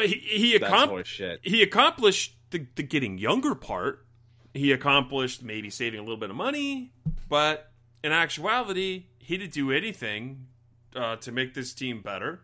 [0.02, 1.38] He he, accom- horseshit.
[1.42, 4.06] he accomplished the, the getting younger part.
[4.54, 6.92] He accomplished maybe saving a little bit of money,
[7.28, 7.72] but
[8.04, 10.46] in actuality, he didn't do anything
[10.94, 12.42] uh, to make this team better.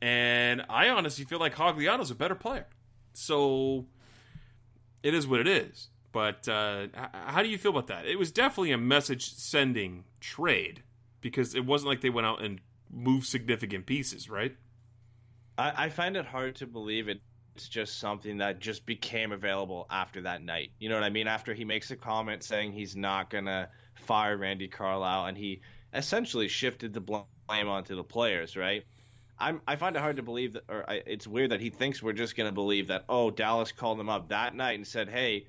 [0.00, 2.66] And I honestly feel like Cogliano's a better player.
[3.12, 3.86] So
[5.02, 5.88] it is what it is.
[6.12, 8.06] But uh, how do you feel about that?
[8.06, 10.82] It was definitely a message sending trade
[11.22, 14.54] because it wasn't like they went out and moved significant pieces, right?
[15.56, 17.20] I, I find it hard to believe it.
[17.56, 20.72] It's just something that just became available after that night.
[20.78, 21.26] You know what I mean?
[21.26, 25.60] After he makes a comment saying he's not gonna fire Randy Carlyle, and he
[25.92, 28.84] essentially shifted the blame onto the players, right?
[29.38, 32.02] I'm, I find it hard to believe that, or I, it's weird that he thinks
[32.02, 33.04] we're just gonna believe that.
[33.08, 35.46] Oh, Dallas called him up that night and said, "Hey,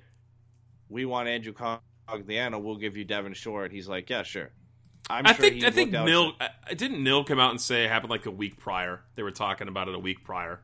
[0.88, 2.62] we want Andrew Cogliano.
[2.62, 4.50] We'll give you Devin Shore." And he's like, "Yeah, sure."
[5.10, 7.90] I'm I sure think I think Nill I- didn't Nill come out and say it
[7.90, 9.02] happened like a week prior.
[9.16, 10.60] They were talking about it a week prior.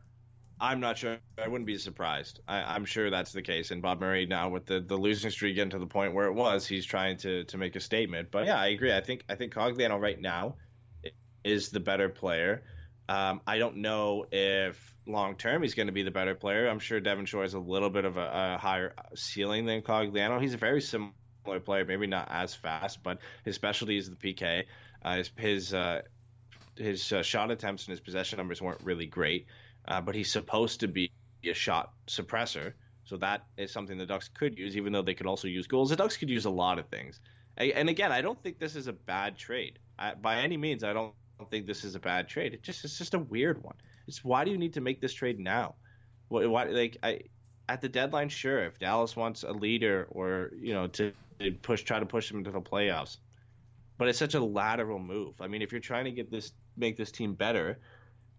[0.60, 1.18] I'm not sure.
[1.42, 2.40] I wouldn't be surprised.
[2.46, 3.70] I, am sure that's the case.
[3.70, 6.34] And Bob Murray now with the, the losing streak getting to the point where it
[6.34, 8.30] was, he's trying to to make a statement.
[8.30, 8.94] But yeah, I agree.
[8.94, 10.56] I think I think Cogliano right now
[11.44, 12.62] is the better player.
[13.10, 16.68] Um, I don't know if long term he's going to be the better player.
[16.68, 20.40] I'm sure Devin Shore has a little bit of a, a higher ceiling than Cogliano.
[20.40, 21.10] He's a very similar
[21.64, 24.66] player, maybe not as fast, but his specialty is the PK.
[25.02, 26.02] Uh, his his, uh,
[26.76, 29.46] his uh, shot attempts and his possession numbers weren't really great,
[29.88, 31.10] uh, but he's supposed to be
[31.42, 32.74] a shot suppressor.
[33.06, 35.90] So that is something the Ducks could use, even though they could also use goals.
[35.90, 37.18] The Ducks could use a lot of things.
[37.56, 39.80] And again, I don't think this is a bad trade.
[39.98, 41.12] I, by any means, I don't
[41.48, 42.54] think this is a bad trade.
[42.54, 43.76] It just it's just a weird one.
[44.06, 45.76] It's why do you need to make this trade now?
[46.28, 47.20] Why, why like I
[47.68, 51.12] at the deadline, sure, if Dallas wants a leader or you know to
[51.62, 53.18] push try to push them into the playoffs,
[53.96, 55.40] but it's such a lateral move.
[55.40, 57.78] I mean, if you're trying to get this make this team better,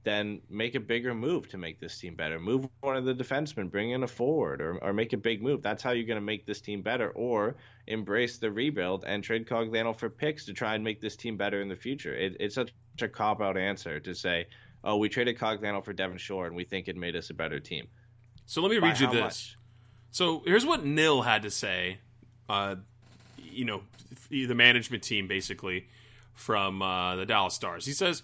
[0.04, 2.40] then make a bigger move to make this team better.
[2.40, 5.62] Move one of the defensemen, bring in a forward, or, or make a big move.
[5.62, 7.12] That's how you're going to make this team better.
[7.12, 7.56] Or
[7.88, 11.62] embrace the rebuild and trade Cogliano for picks to try and make this team better
[11.62, 12.16] in the future.
[12.16, 14.48] It, it's such a cop out answer to say,
[14.84, 17.60] oh, we traded Cogliano for Devin Shore and we think it made us a better
[17.60, 17.88] team.
[18.48, 19.22] So let me By read you this.
[19.22, 19.58] Much?
[20.10, 22.00] So here's what Nill had to say.
[22.50, 22.78] Uh,
[23.38, 23.84] you know,
[24.30, 25.88] the management team basically
[26.34, 27.86] from uh, the Dallas Stars.
[27.86, 28.24] He says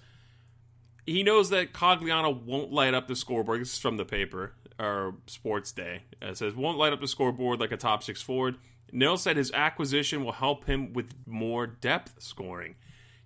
[1.07, 3.61] he knows that Cogliano won't light up the scoreboard.
[3.61, 6.03] This is from the paper or Sports Day.
[6.21, 8.57] It says won't light up the scoreboard like a top six forward.
[8.91, 12.75] Nill said his acquisition will help him with more depth scoring.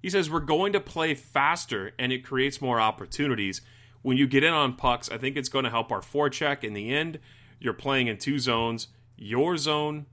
[0.01, 3.61] He says we're going to play faster and it creates more opportunities.
[4.03, 6.63] When you get in on pucks, I think it's going to help our forecheck.
[6.63, 7.19] In the end,
[7.59, 10.05] you're playing in two zones, your zone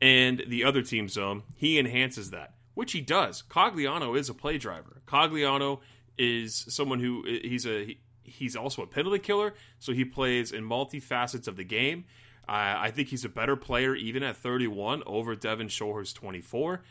[0.00, 1.42] and the other team's zone.
[1.54, 3.42] He enhances that, which he does.
[3.48, 5.02] Cogliano is a play driver.
[5.06, 5.80] Cogliano
[6.18, 11.46] is someone who he's a he's also a penalty killer, so he plays in multifacets
[11.46, 12.04] of the game.
[12.48, 16.82] Uh, I think he's a better player even at 31 over Devin Shore, who's 24.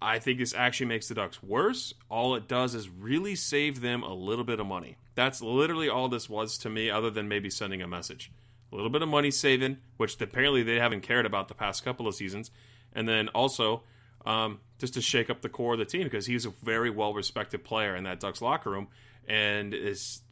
[0.00, 1.94] I think this actually makes the Ducks worse.
[2.10, 4.96] All it does is really save them a little bit of money.
[5.14, 8.32] That's literally all this was to me, other than maybe sending a message.
[8.72, 12.08] A little bit of money saving, which apparently they haven't cared about the past couple
[12.08, 12.50] of seasons.
[12.92, 13.82] And then also
[14.24, 17.14] um, just to shake up the core of the team because he's a very well
[17.14, 18.88] respected player in that Ducks locker room.
[19.26, 20.22] And is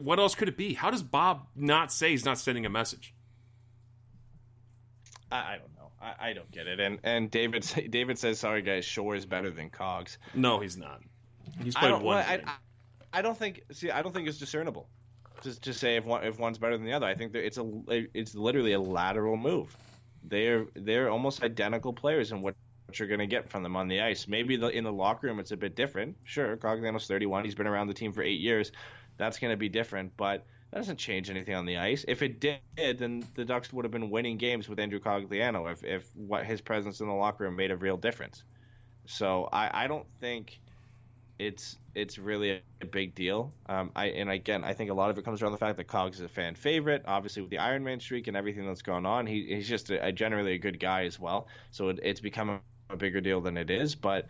[0.00, 0.74] what else could it be?
[0.74, 3.14] How does Bob not say he's not sending a message?
[5.30, 5.90] I, I don't know.
[6.00, 6.80] I, I, don't get it.
[6.80, 11.00] And and David David says, "Sorry guys, Shore is better than Cogs." No, he's not.
[11.62, 12.04] He's played one.
[12.04, 12.40] Well, I,
[13.12, 13.62] I, don't think.
[13.72, 14.88] See, I don't think it's discernible.
[15.42, 17.06] Just to say if one if one's better than the other.
[17.06, 17.70] I think that it's a
[18.14, 19.76] it's literally a lateral move.
[20.24, 22.54] They're they're almost identical players in what
[22.98, 24.26] you're going to get from them on the ice.
[24.28, 26.16] Maybe the, in the locker room it's a bit different.
[26.24, 27.44] Sure, Cogliano's 31.
[27.44, 28.72] He's been around the team for eight years.
[29.18, 32.04] That's going to be different, but that doesn't change anything on the ice.
[32.08, 35.84] If it did, then the Ducks would have been winning games with Andrew Cogliano if,
[35.84, 38.42] if what his presence in the locker room made a real difference.
[39.06, 40.60] So I, I don't think
[41.38, 43.52] it's it's really a, big deal.
[43.66, 45.84] Um, I and again, I think a lot of it comes around the fact that
[45.84, 47.02] Cogs is a fan favorite.
[47.06, 50.06] Obviously, with the Iron Man streak and everything that's going on, he, he's just a,
[50.06, 51.48] a generally a good guy as well.
[51.70, 52.60] So it, it's become
[52.92, 53.94] a, bigger deal than it is.
[53.94, 54.26] But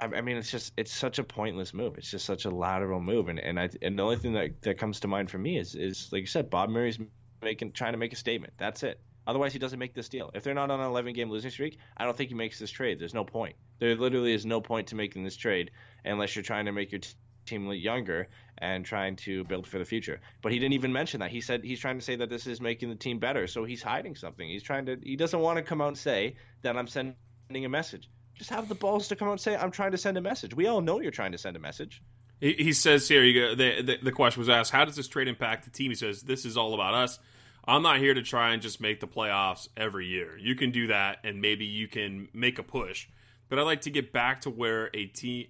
[0.00, 1.98] I, mean, it's just it's such a pointless move.
[1.98, 4.78] It's just such a lateral move, and and I and the only thing that that
[4.78, 6.98] comes to mind for me is is like you said, Bob Murray's
[7.42, 8.52] making trying to make a statement.
[8.58, 9.00] That's it.
[9.26, 10.30] Otherwise, he doesn't make this deal.
[10.32, 12.70] If they're not on an 11 game losing streak, I don't think he makes this
[12.70, 12.98] trade.
[12.98, 13.56] There's no point.
[13.78, 15.70] There literally is no point to making this trade
[16.02, 17.10] unless you're trying to make your t-
[17.44, 20.20] team younger and trying to build for the future.
[20.40, 21.30] But he didn't even mention that.
[21.30, 23.46] He said he's trying to say that this is making the team better.
[23.46, 24.48] So he's hiding something.
[24.48, 24.98] He's trying to.
[25.02, 27.14] He doesn't want to come out and say that I'm sending
[27.50, 28.08] a message
[28.38, 30.54] just have the balls to come out and say, "I'm trying to send a message."
[30.54, 32.02] We all know you're trying to send a message.
[32.40, 35.64] He, says here, go, the, the, the question was asked, "How does this trade impact
[35.64, 37.18] the team?" He says, "This is all about us.
[37.66, 40.38] I'm not here to try and just make the playoffs every year.
[40.38, 43.08] You can do that, and maybe you can make a push.
[43.48, 45.48] But I'd like to get back to where a team,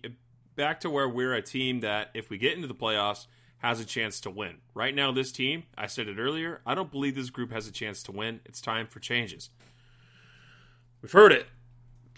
[0.57, 3.27] back to where we're a team that, if we get into the playoffs."
[3.61, 4.55] has a chance to win.
[4.73, 7.73] Right now, this team, I said it earlier, I don't believe this group has a
[7.73, 8.39] chance to win.
[8.45, 9.51] It's time for changes.
[11.03, 11.49] We've heard it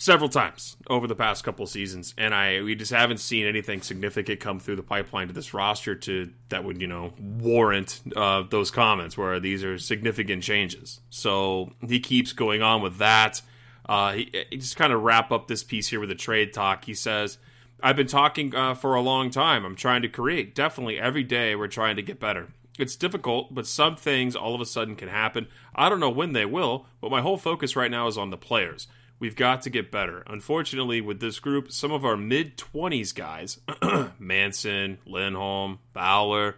[0.01, 4.41] several times over the past couple seasons, and I we just haven't seen anything significant
[4.41, 8.71] come through the pipeline to this roster to that would you know warrant uh, those
[8.71, 11.01] comments where these are significant changes.
[11.11, 13.43] So he keeps going on with that.
[13.89, 16.87] Uh, he, he, just kind of wrap up this piece here with a trade talk.
[16.87, 17.39] He says.
[17.83, 19.65] I've been talking uh, for a long time.
[19.65, 20.55] I'm trying to create.
[20.55, 22.49] Definitely every day we're trying to get better.
[22.79, 25.49] It's difficult, but some things all of a sudden can happen.
[25.75, 28.37] I don't know when they will, but my whole focus right now is on the
[28.37, 28.87] players.
[29.21, 30.23] We've got to get better.
[30.27, 33.61] Unfortunately, with this group, some of our mid 20s guys,
[34.19, 36.57] Manson, Lindholm, Fowler,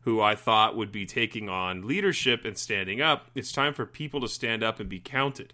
[0.00, 3.30] who I thought would be taking on leadership and standing up.
[3.34, 5.52] It's time for people to stand up and be counted.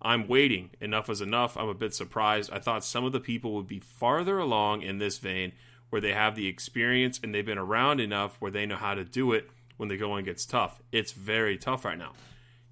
[0.00, 0.70] I'm waiting.
[0.80, 1.56] Enough is enough.
[1.56, 2.52] I'm a bit surprised.
[2.52, 5.50] I thought some of the people would be farther along in this vein
[5.90, 9.04] where they have the experience and they've been around enough where they know how to
[9.04, 10.80] do it when the going gets tough.
[10.92, 12.12] It's very tough right now.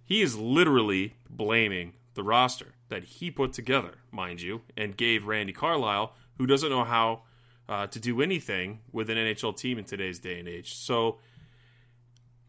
[0.05, 5.53] He is literally blaming the roster that he put together, mind you, and gave Randy
[5.53, 7.23] Carlyle, who doesn't know how
[7.69, 10.75] uh, to do anything with an NHL team in today's day and age.
[10.75, 11.19] So,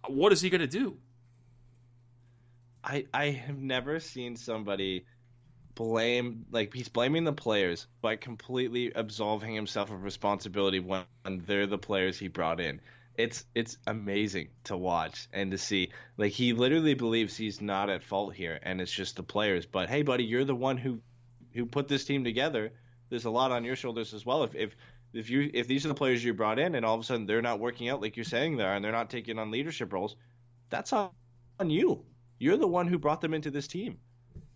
[0.08, 0.98] what is he going to do?
[2.84, 5.06] I I have never seen somebody
[5.76, 11.04] blame like he's blaming the players by completely absolving himself of responsibility when
[11.46, 12.82] they're the players he brought in.
[13.18, 15.92] It's it's amazing to watch and to see.
[16.18, 19.66] Like he literally believes he's not at fault here and it's just the players.
[19.66, 21.02] But hey buddy, you're the one who
[21.54, 22.72] who put this team together.
[23.10, 24.44] There's a lot on your shoulders as well.
[24.44, 24.76] If if
[25.14, 27.26] if you if these are the players you brought in and all of a sudden
[27.26, 29.92] they're not working out like you're saying they are and they're not taking on leadership
[29.92, 30.16] roles,
[30.70, 31.10] that's on,
[31.66, 32.06] you.
[32.38, 33.98] You're the one who brought them into this team.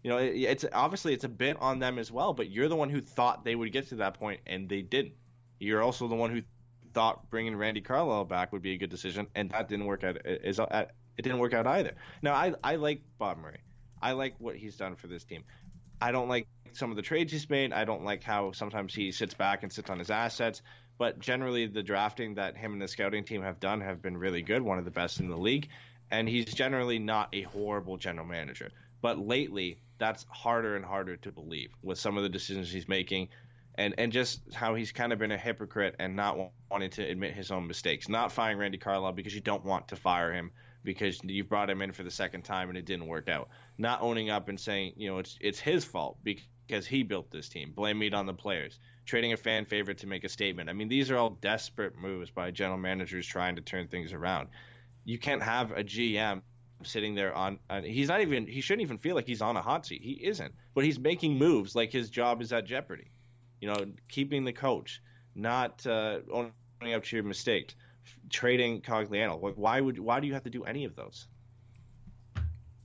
[0.03, 2.75] You know, it, it's obviously it's a bit on them as well, but you're the
[2.75, 5.13] one who thought they would get to that point and they didn't.
[5.59, 6.41] You're also the one who
[6.93, 10.17] thought bringing Randy Carlyle back would be a good decision, and that didn't work out.
[10.17, 10.85] Uh, is uh,
[11.17, 11.93] it didn't work out either.
[12.21, 13.59] Now, I I like Bob Murray.
[14.01, 15.43] I like what he's done for this team.
[16.01, 17.73] I don't like some of the trades he's made.
[17.73, 20.61] I don't like how sometimes he sits back and sits on his assets.
[20.97, 24.41] But generally, the drafting that him and the scouting team have done have been really
[24.41, 25.69] good, one of the best in the league.
[26.09, 28.71] And he's generally not a horrible general manager.
[29.01, 33.29] But lately, that's harder and harder to believe with some of the decisions he's making
[33.75, 37.33] and and just how he's kind of been a hypocrite and not wanting to admit
[37.33, 38.09] his own mistakes.
[38.09, 40.51] Not firing Randy Carlyle because you don't want to fire him
[40.83, 43.49] because you brought him in for the second time and it didn't work out.
[43.77, 47.49] Not owning up and saying, you know, it's it's his fault because he built this
[47.49, 47.71] team.
[47.73, 48.77] Blame it on the players.
[49.05, 50.69] Trading a fan favorite to make a statement.
[50.69, 54.49] I mean, these are all desperate moves by general managers trying to turn things around.
[55.05, 56.41] You can't have a GM
[56.83, 59.61] sitting there on, on he's not even he shouldn't even feel like he's on a
[59.61, 60.01] hot seat.
[60.01, 60.53] He isn't.
[60.73, 63.11] But he's making moves like his job is at jeopardy
[63.61, 65.01] you know, keeping the coach,
[65.35, 67.75] not uh, owning up to your mistakes,
[68.29, 69.41] trading Cogliano.
[69.41, 71.27] Like, why would why do you have to do any of those?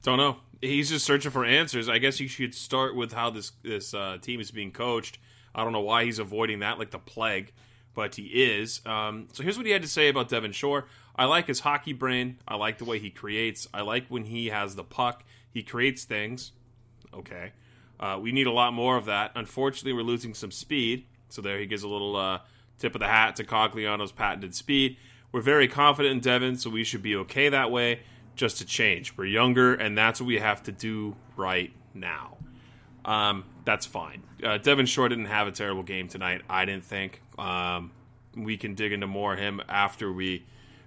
[0.03, 0.37] Don't know.
[0.61, 1.89] He's just searching for answers.
[1.89, 5.19] I guess you should start with how this this uh, team is being coached.
[5.55, 7.53] I don't know why he's avoiding that like the plague,
[7.95, 8.83] but he is.
[8.87, 10.87] Um, so here's what he had to say about Devin Shore.
[11.17, 12.39] I like his hockey brain.
[12.47, 13.67] I like the way he creates.
[13.73, 15.25] I like when he has the puck.
[15.51, 16.53] He creates things.
[17.15, 17.53] Okay.
[17.99, 19.33] Uh, we need a lot more of that.
[19.35, 21.07] Unfortunately, we're losing some speed.
[21.29, 22.41] So there he gives a little uh,
[22.79, 24.97] tip of the hat to Cogliano's patented speed.
[25.33, 28.01] We're very confident in Devin, so we should be okay that way.
[28.37, 32.37] Just to change, we're younger, and that's what we have to do right now.
[33.05, 34.23] Um, that's fine.
[34.43, 36.43] Uh, Devin Shore didn't have a terrible game tonight.
[36.51, 37.23] I didn't think.
[37.39, 37.93] Um,
[38.37, 40.45] we can dig into more of him after we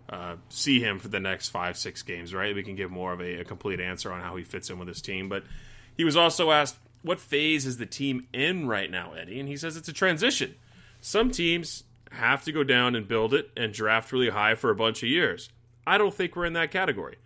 [0.10, 2.34] uh, see him for the next five, six games.
[2.34, 2.54] Right?
[2.54, 4.88] We can give more of a, a complete answer on how he fits in with
[4.88, 5.28] his team.
[5.28, 5.44] But
[5.98, 9.40] he was also asked what phase is the team in right now, Eddie?
[9.40, 10.56] And he says it's a transition.
[11.02, 14.76] Some teams have to go down and build it and draft really high for a
[14.76, 15.50] bunch of years.
[15.86, 17.18] I don't think we're in that category.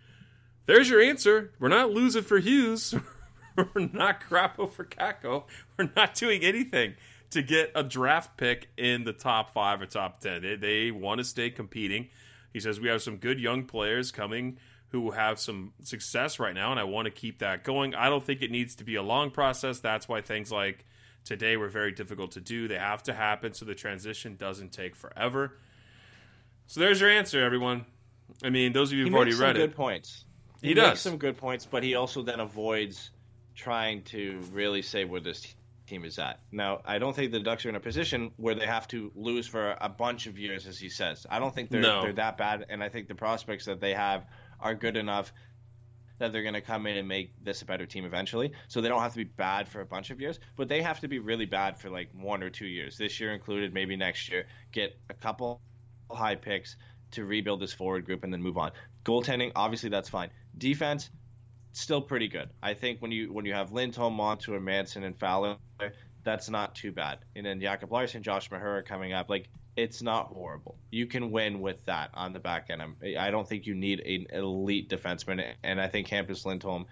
[0.66, 1.52] There's your answer.
[1.58, 2.94] We're not losing for Hughes.
[3.56, 5.44] we're not Kaapo for Kakko.
[5.76, 6.94] We're not doing anything
[7.30, 10.42] to get a draft pick in the top five or top ten.
[10.42, 12.08] They, they want to stay competing.
[12.52, 14.58] He says we have some good young players coming
[15.02, 17.94] who have some success right now, and I want to keep that going.
[17.94, 19.80] I don't think it needs to be a long process.
[19.80, 20.84] That's why things like
[21.24, 22.68] today were very difficult to do.
[22.68, 25.56] They have to happen so the transition doesn't take forever.
[26.66, 27.84] So there's your answer, everyone.
[28.42, 29.76] I mean, those of you who've already read good it.
[29.76, 30.24] points.
[30.62, 33.10] He, he does makes some good points, but he also then avoids
[33.54, 35.54] trying to really say where this
[35.86, 36.40] team is at.
[36.50, 39.46] Now, I don't think the Ducks are in a position where they have to lose
[39.46, 41.26] for a bunch of years, as he says.
[41.28, 42.02] I don't think they're No.
[42.02, 44.24] they're that bad, and I think the prospects that they have
[44.64, 45.32] are good enough
[46.18, 48.52] that they're going to come in and make this a better team eventually.
[48.68, 51.00] So they don't have to be bad for a bunch of years, but they have
[51.00, 52.96] to be really bad for like one or two years.
[52.96, 54.46] This year included, maybe next year.
[54.72, 55.60] Get a couple
[56.10, 56.76] high picks
[57.12, 58.72] to rebuild this forward group and then move on.
[59.04, 60.30] Goaltending, obviously that's fine.
[60.56, 61.10] Defense,
[61.72, 62.48] still pretty good.
[62.62, 65.56] I think when you when you have Lindholm, Montour, Manson, and Fowler,
[66.22, 67.18] that's not too bad.
[67.36, 70.76] And then Jacob Larsson, Josh Mahura coming up, like it's not horrible.
[70.90, 72.82] You can win with that on the back end.
[72.82, 76.86] I'm, I don't think you need an elite defenseman, and I think Hampus Lindholm,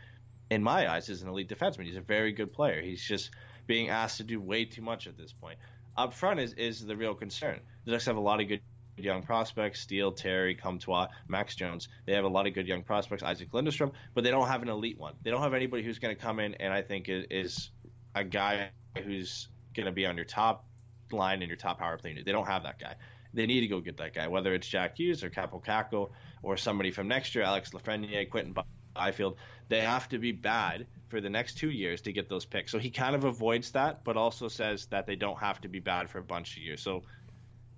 [0.50, 1.84] in my eyes, is an elite defenseman.
[1.84, 2.82] He's a very good player.
[2.82, 3.30] He's just
[3.66, 5.58] being asked to do way too much at this point.
[5.96, 7.60] Up front is is the real concern.
[7.84, 8.60] The Ducks have a lot of good
[8.96, 11.88] young prospects: Steele, Terry, Comtois, Max Jones.
[12.06, 14.68] They have a lot of good young prospects, Isac Lundestrom, but they don't have an
[14.68, 15.14] elite one.
[15.22, 17.70] They don't have anybody who's going to come in and I think is
[18.14, 18.70] a guy
[19.04, 20.66] who's going to be on your top
[21.12, 22.24] line in your top power play unit.
[22.24, 22.94] They don't have that guy.
[23.34, 26.10] they need to go get that guy, whether it's Jack Hughes or Kaapo Kakko
[26.42, 28.54] or somebody from next year, Alex Lafreniere, Quinton
[28.94, 29.36] Byfield.
[29.68, 32.70] They have to be bad for the next two years to get those picks.
[32.72, 35.78] So he kind of avoids that, but also says that they don't have to be
[35.78, 36.82] bad for a bunch of years.
[36.82, 37.02] So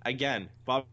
[0.05, 0.85] again, Bob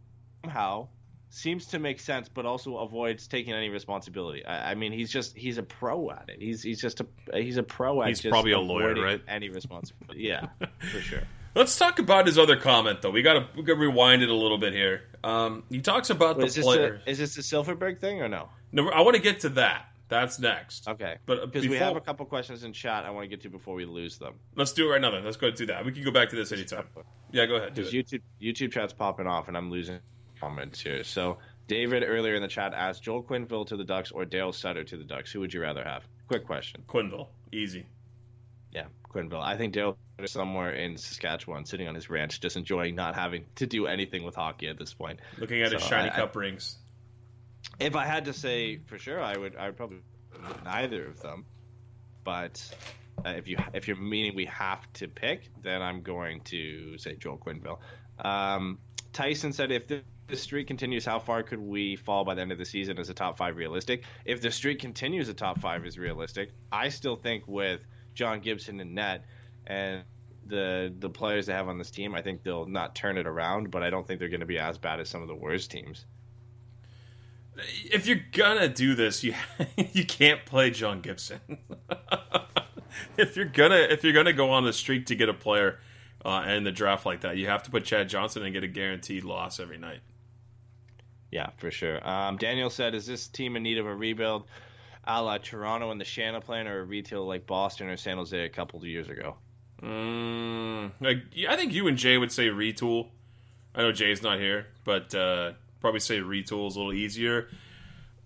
[0.49, 0.89] Howe
[1.33, 4.45] seems to make sense, but also avoids taking any responsibility.
[4.45, 6.41] I, I, mean, he's just he's a pro at it.
[6.41, 8.09] He's he's just a he's a pro at.
[8.09, 9.21] He's probably a lawyer, right?
[9.27, 10.23] Any responsibility?
[10.23, 10.49] Yeah,
[10.81, 11.23] for sure.
[11.55, 13.11] Let's talk about his other comment, though.
[13.11, 15.03] We got to we got to rewind it a little bit here.
[15.23, 17.03] Um, he talks about Wait, the is player.
[17.05, 18.49] This a, is this the Silfverberg thing or no?
[18.73, 19.87] No, I want to get to that.
[20.09, 20.89] That's next.
[20.89, 23.49] Okay, but because we have a couple questions in chat, I want to get to
[23.49, 24.35] before we lose them.
[24.55, 25.11] Let's do it right now.
[25.11, 25.87] Then let's go do that.
[25.87, 26.85] We can go back to this anytime.
[27.31, 27.75] Yeah, go ahead.
[27.75, 30.01] Because YouTube YouTube chat's popping off, and I'm losing
[30.39, 31.03] comments here.
[31.03, 34.85] So David earlier in the chat asked Joel Quenneville to the Ducks or Dale Sutter
[34.85, 35.33] to the Ducks.
[35.33, 36.07] Who would you rather have?
[36.29, 36.83] Quick question.
[36.87, 37.87] Quenneville, easy.
[38.71, 39.43] Yeah, Quenneville.
[39.43, 43.45] I think Dale is somewhere in Saskatchewan, sitting on his ranch, just enjoying not having
[43.57, 45.21] to do anything with hockey at this point.
[45.39, 46.77] Looking at so his shiny I, cup I, rings.
[47.79, 49.57] If I had to say for sure, I would.
[49.57, 49.99] I would probably
[50.65, 51.45] neither of them.
[52.25, 52.63] But
[53.25, 57.17] uh, if you if you're meaning we have to pick, then I'm going to say
[57.17, 57.79] Joel Quenneville.
[58.25, 58.79] Um,
[59.13, 62.53] Tyson said if the, the streak continues, how far could we fall by the end
[62.53, 62.99] of the season?
[62.99, 64.05] Is a top five realistic?
[64.25, 66.51] If the streak continues, a top five is realistic.
[66.71, 67.85] I still think with
[68.15, 69.25] John Gibson and net
[69.67, 70.05] and
[70.47, 73.71] the the players they have on this team, I think they'll not turn it around,
[73.71, 75.71] but I don't think they're going to be as bad as some of the worst
[75.71, 76.05] teams.
[77.85, 79.35] If you're gonna do this, you
[79.93, 81.41] you can't play John Gibson.
[83.17, 85.79] if you're gonna if you're gonna go on the streak to get a player
[86.25, 88.69] uh, in the draft like that, you have to put Chad Johnson and get a
[88.69, 90.01] guaranteed loss every night.
[91.31, 92.07] Yeah, for sure.
[92.07, 94.45] Um, Daniel said, "Is this team in need of a rebuild,
[95.05, 98.45] a la Toronto and the Shanahan plan, or a retail like Boston or San Jose
[98.45, 99.37] a couple of years ago?"
[99.83, 103.09] Mm, like, I think you and Jay would say retool.
[103.75, 107.49] I know Jay's not here, but uh, probably say retool is a little easier.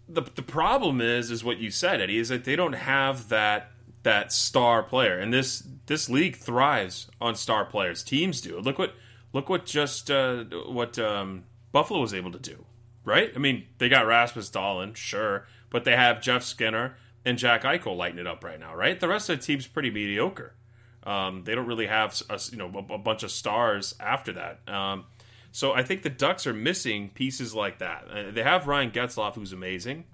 [0.08, 3.72] The the problem is is what you said, Eddie, is that they don't have that
[4.02, 8.04] that star player, and this this league thrives on star players.
[8.04, 8.60] Teams do.
[8.60, 8.94] Look what
[9.32, 12.64] look what just uh, what um, Buffalo was able to do,
[13.04, 13.32] right?
[13.34, 17.96] I mean, they got Rasmus Dahlin, sure, but they have Jeff Skinner and Jack Eichel
[17.96, 18.98] lighting it up right now, right?
[18.98, 20.54] The rest of the team's pretty mediocre.
[21.02, 24.68] Um, they don't really have a, you know a, bunch of stars after that.
[24.68, 25.04] Um,
[25.52, 28.06] so I think the Ducks are missing pieces like that.
[28.10, 30.04] Uh, they have Ryan Getzlaf, who's amazing.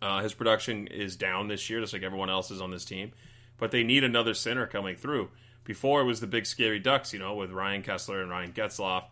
[0.00, 3.12] Uh, his production is down this year, just like everyone else is on this team.
[3.56, 5.30] But they need another center coming through.
[5.64, 9.04] Before it was the big scary Ducks, you know, with Ryan Kesler and Ryan Getzlaf,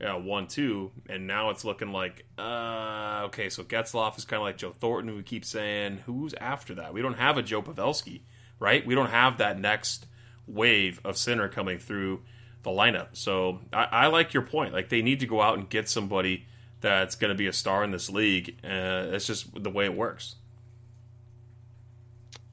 [0.00, 3.48] yeah, one two, and now it's looking like uh, okay.
[3.48, 6.94] So Getzlaf is kind of like Joe Thornton, who we keep saying, who's after that?
[6.94, 8.20] We don't have a Joe Pavelski,
[8.60, 8.86] right?
[8.86, 10.06] We don't have that next
[10.46, 12.22] wave of center coming through
[12.62, 13.08] the lineup.
[13.12, 14.72] So I, I, like your point.
[14.72, 16.46] Like they need to go out and get somebody
[16.80, 18.56] that's going to be a star in this league.
[18.64, 20.36] Uh, it's just the way it works.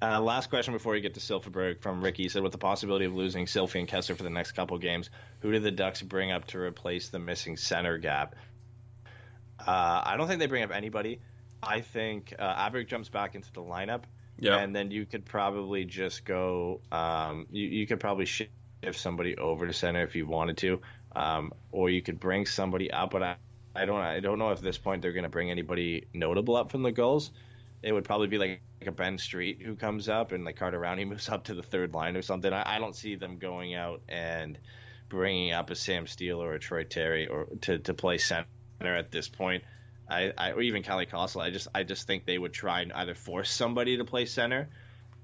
[0.05, 2.23] Uh, last question before we get to Silfverberg from Ricky.
[2.23, 5.09] He said, with the possibility of losing Silfie and Kesler for the next couple games,
[5.39, 8.35] who did the Ducks bring up to replace the missing center gap?
[9.59, 11.21] Uh, I don't think they bring up anybody.
[11.63, 14.03] I think uh, Aberg jumps back into the lineup.
[14.37, 14.57] Yeah.
[14.57, 16.81] And then you could probably just go.
[16.91, 18.49] Um, you, you could probably shift
[18.93, 20.81] somebody over to center if you wanted to,
[21.15, 23.09] um, or you could bring somebody up.
[23.09, 23.35] But I,
[23.75, 24.01] I don't.
[24.01, 26.83] I don't know if at this point they're going to bring anybody notable up from
[26.83, 27.31] the goals.
[27.81, 30.79] It would probably be like, like a Ben Street who comes up and like Carter
[30.79, 32.51] Rowney moves up to the third line or something.
[32.51, 34.57] I, I don't see them going out and
[35.09, 38.47] bringing up a Sam Steele or a Troy Terry or to, to play center
[38.81, 39.63] at this point.
[40.07, 41.43] I, I or even Kalle Kossila.
[41.43, 44.69] I just I just think they would try and either force somebody to play center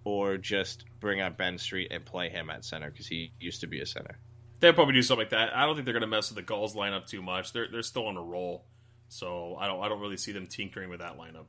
[0.04, 3.68] or just bring up Ben Street and play him at center because he used to
[3.68, 4.18] be a center.
[4.60, 5.56] They'll probably do something like that.
[5.56, 7.54] I don't think they're going to mess with the Gulls lineup too much.
[7.54, 8.66] They're they're still on a roll,
[9.08, 11.46] so I don't I don't really see them tinkering with that lineup.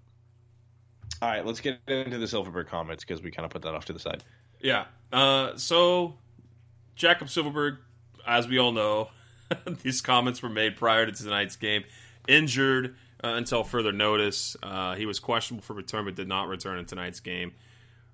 [1.22, 3.84] All right, let's get into the Silfverberg comments because we kind of put that off
[3.84, 4.24] to the side.
[4.60, 4.86] Yeah.
[5.12, 6.14] Uh, so
[6.96, 7.78] Jakob Silfverberg,
[8.26, 9.08] as we all know,
[9.84, 11.84] these comments were made prior to tonight's game.
[12.26, 14.56] Injured uh, until further notice.
[14.64, 17.52] Uh, he was questionable for return, but did not return in tonight's game.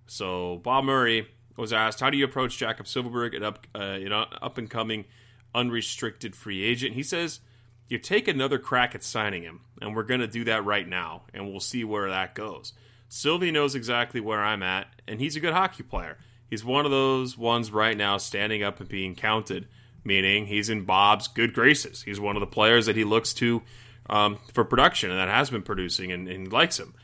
[0.07, 4.13] So Bob Murray was asked, "How do you approach Jakob Silfverberg, an up, uh, an
[4.13, 5.07] up and coming
[5.55, 7.41] unrestricted free agent?" He says,
[7.89, 11.23] "You take another crack at signing him, and we're going to do that right now,
[11.33, 12.75] and we'll see where that goes."
[13.09, 16.19] Sylvie knows exactly where I'm at, and he's a good hockey player.
[16.51, 19.67] He's one of those ones right now standing up and being counted,
[20.05, 22.03] meaning he's in Bob's good graces.
[22.03, 23.63] He's one of the players that he looks to
[24.09, 26.95] um, for production, and that has been producing, and, and, he likes him.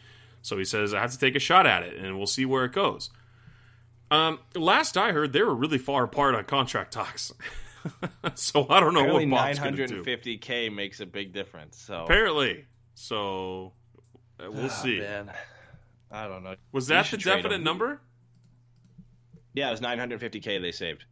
[0.43, 2.65] So he says, I have to take a shot at it, and we'll see where
[2.65, 3.11] it goes.
[4.11, 7.33] Um, last I heard, they were really far apart on contract talks.
[8.35, 10.03] so I don't know Apparently, what Bob's going to do.
[10.03, 11.79] 950k makes a big difference.
[11.79, 13.73] So Apparently, so
[14.41, 15.01] uh, we'll Ah, see.
[15.01, 15.31] man.
[16.11, 16.55] I don't know.
[16.73, 17.65] Was that the definite him.
[17.65, 18.01] number?
[19.55, 21.05] Yeah, it was 950k they saved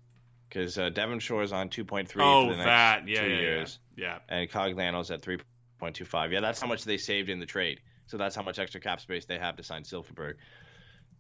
[0.48, 3.08] because uh, Devin is on 2.3 Oh, for the next that.
[3.08, 3.40] Yeah, two yeah, yeah.
[3.40, 4.18] years, Yeah.
[4.28, 6.32] and Cogliano's at 3.25.
[6.32, 7.80] Yeah, that's how much they saved in the trade.
[8.06, 10.34] So that's how much extra cap space they have to sign Silfverberg.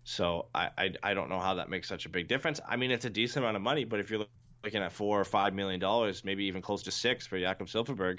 [0.04, 2.60] So I, I I don't know how that makes such a big difference.
[2.68, 4.24] I mean, it's a decent amount of money, but if you're
[4.64, 8.18] looking at four or five million dollars, maybe even close to six for Jakob Silfverberg,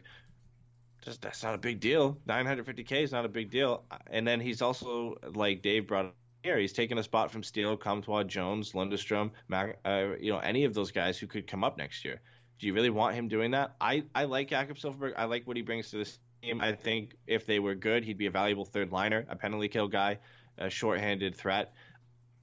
[1.04, 2.18] just that's not a big deal.
[2.28, 3.84] 950k is not a big deal.
[4.08, 8.24] And then he's also like Dave brought here, he's taken a spot from Steele, Comtois,
[8.24, 12.04] Jones, Lundestrom, Mac, uh, you know, any of those guys who could come up next
[12.04, 12.20] year.
[12.60, 13.76] Do you really want him doing that?
[13.80, 15.14] I, I like Jakob Silfverberg.
[15.16, 16.60] I like what he brings to this team.
[16.62, 19.88] I think if they were good, he'd be a valuable third liner, a penalty kill
[19.88, 20.20] guy,
[20.58, 21.74] a short-handed threat.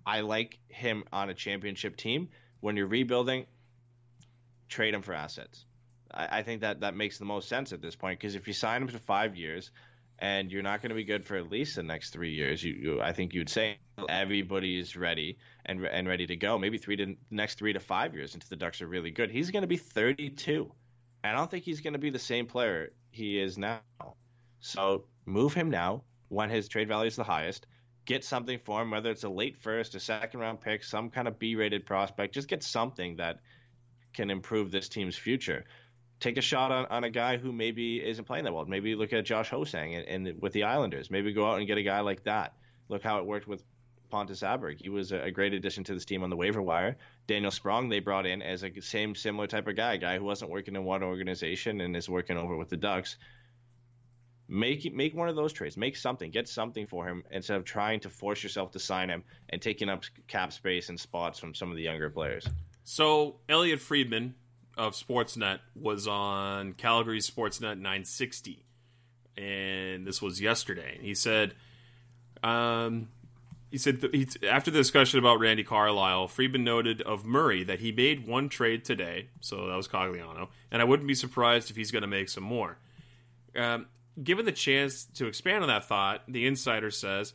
[0.06, 2.30] I like him on a championship team.
[2.60, 3.46] When you're rebuilding,
[4.68, 5.66] trade him for assets.
[6.12, 8.54] I, I think that that makes the most sense at this point because if you
[8.54, 9.70] sign him to five years
[10.18, 12.74] and you're not going to be good for at least the next three years, you,
[12.74, 16.58] you I think you'd say everybody's ready and and ready to go.
[16.58, 19.30] Maybe three to next three to five years until the Ducks are really good.
[19.30, 20.70] He's going to be 32.
[21.22, 23.80] I don't think he's going to be the same player he is now.
[24.60, 27.66] So move him now when his trade value is the highest.
[28.06, 31.28] Get something for him, whether it's a late first, a second round pick, some kind
[31.28, 32.34] of B rated prospect.
[32.34, 33.40] Just get something that
[34.12, 35.64] can improve this team's future.
[36.20, 38.66] Take a shot on, on a guy who maybe isn't playing that well.
[38.66, 41.10] Maybe look at Josh Hosang and, and with the Islanders.
[41.10, 42.54] Maybe go out and get a guy like that.
[42.88, 43.64] Look how it worked with
[44.10, 44.82] Pontus Aberg.
[44.82, 46.96] He was a, great addition to this team on the waiver wire.
[47.26, 50.50] Daniel Sprong they brought in as a same similar type of guy, guy who wasn't
[50.50, 53.16] working in one organization and is working over with the Ducks.
[54.48, 55.76] Make make one of those trades.
[55.76, 56.32] Make something.
[56.32, 59.88] Get something for him instead of trying to force yourself to sign him and taking
[59.88, 62.48] up cap space and spots from some of the younger players.
[62.82, 64.34] So Elliotte Friedman
[64.80, 68.64] of Sportsnet was on Calgary Sportsnet 960,
[69.36, 70.98] and this was yesterday.
[71.02, 71.54] He said,
[72.42, 73.08] um,
[73.70, 77.80] he said th- he, after the discussion about Randy Carlyle, Friedman noted of Murray that
[77.80, 81.76] he made one trade today, so that was Cogliano, and I wouldn't be surprised if
[81.76, 82.78] he's going to make some more.
[83.54, 83.86] Um,
[84.22, 87.34] given the chance to expand on that thought, the insider says,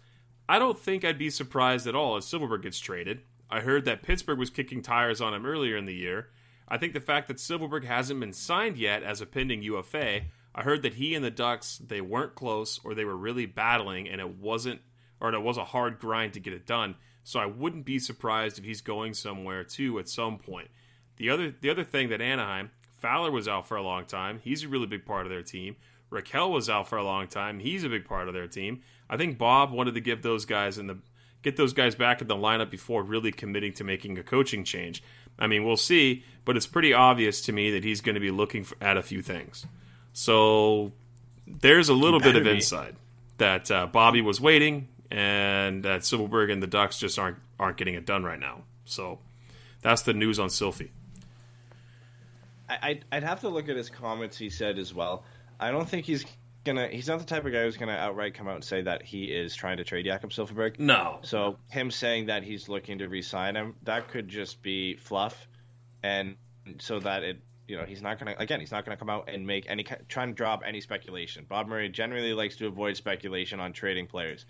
[0.49, 3.21] I don't think I'd be surprised at all if Silfverberg gets traded.
[3.51, 6.29] I heard that Pittsburgh was kicking tires on him earlier in the year.
[6.67, 10.21] I think the fact that Silfverberg hasn't been signed yet as a pending UFA,
[10.53, 14.07] I heard that he and the Ducks they weren't close or they were really battling
[14.07, 14.81] and it wasn't
[15.19, 16.95] or it was a hard grind to get it done.
[17.23, 20.69] So I wouldn't be surprised if he's going somewhere too at some point.
[21.17, 24.39] The other the other thing that Anaheim, Fowler was out for a long time.
[24.43, 25.75] He's a really big part of their team.
[26.11, 27.59] Rakell was out for a long time.
[27.59, 28.81] He's a big part of their team.
[29.09, 30.97] I think Bob wanted to give those guys in the
[31.41, 35.03] get those guys back in the lineup before really committing to making a coaching change.
[35.37, 38.31] I mean, we'll see, but it's pretty obvious to me that he's going to be
[38.31, 39.65] looking for, at a few things.
[40.13, 40.91] So
[41.45, 42.51] there's a little bit of be.
[42.51, 42.95] insight
[43.37, 47.95] that uh, Bobby was waiting, and that Silfverberg and the Ducks just aren't aren't getting
[47.95, 48.63] it done right now.
[48.85, 49.19] So
[49.81, 50.89] that's the news on Sylphie.
[52.69, 55.23] I, I'd, I'd have to look at his comments he said as well.
[55.59, 56.25] I don't think he's
[56.65, 56.87] gonna.
[56.87, 59.25] He's not the type of guy who's gonna outright come out and say that he
[59.25, 60.79] is trying to trade Jakob Silfverberg.
[60.79, 65.47] No, So him saying that he's looking to re-sign him, that could just be fluff,
[66.03, 66.35] and
[66.79, 68.35] so that it, you know, he's not gonna.
[68.37, 71.45] Again, he's not gonna come out and make any trying to drop any speculation.
[71.47, 74.45] Bob Murray generally likes to avoid speculation on trading players,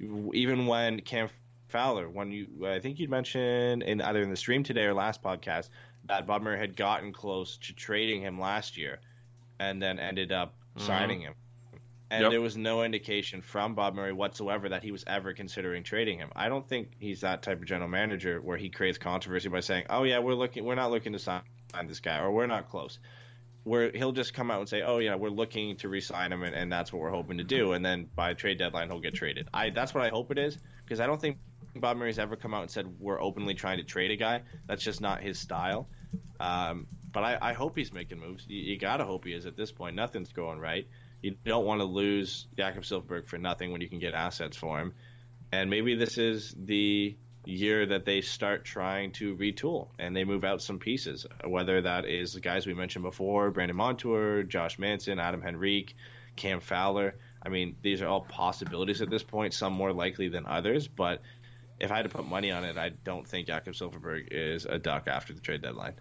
[0.00, 1.28] even when Cam
[1.68, 5.22] Fowler, when you, I think you'd mentioned in either in the stream today or last
[5.22, 5.68] podcast
[6.06, 9.00] that Bob Murray had gotten close to trading him last year,
[9.60, 10.86] and then ended up mm-hmm.
[10.86, 11.34] signing him.
[12.10, 12.30] And Yep.
[12.30, 16.30] there was no indication from Bob Murray whatsoever that he was ever considering trading him.
[16.34, 19.84] I don't think he's that type of general manager where he creates controversy by saying,
[19.90, 21.42] "Oh yeah, we're looking, we're not looking to sign
[21.86, 22.98] this guy, or we're not close."
[23.64, 26.54] Where he'll just come out and say, "Oh yeah, we're looking to re-sign him, and,
[26.54, 29.48] and that's what we're hoping to do." And then by trade deadline, he'll get traded.
[29.52, 31.36] I that's what I hope it is because I don't think
[31.76, 34.42] Bob Murray's ever come out and said we're openly trying to trade a guy.
[34.66, 35.88] That's just not his style.
[36.40, 38.46] Um, but I, I hope he's making moves.
[38.48, 39.94] You, you gotta hope he is at this point.
[39.96, 40.86] Nothing's going right.
[41.22, 44.78] You don't want to lose Jakob Silfverberg for nothing when you can get assets for
[44.78, 44.94] him.
[45.50, 50.44] And maybe this is the year that they start trying to retool and they move
[50.44, 55.18] out some pieces, whether that is the guys we mentioned before Brandon Montour, Josh Manson,
[55.18, 55.96] Adam Henrique,
[56.36, 57.14] Cam Fowler.
[57.42, 60.88] I mean, these are all possibilities at this point, some more likely than others.
[60.88, 61.22] But
[61.80, 64.78] if I had to put money on it, I don't think Jakob Silfverberg is a
[64.78, 65.94] duck after the trade deadline.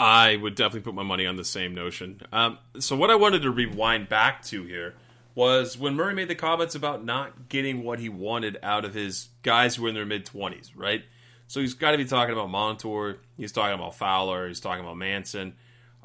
[0.00, 2.22] I would definitely put my money on the same notion.
[2.32, 4.94] Um, so what I wanted to rewind back to here
[5.34, 9.28] was when Murray made the comments about not getting what he wanted out of his
[9.42, 11.04] guys who were in their mid twenties, right?
[11.48, 13.18] So he's got to be talking about Montour.
[13.36, 14.48] He's talking about Fowler.
[14.48, 15.52] He's talking about Manson.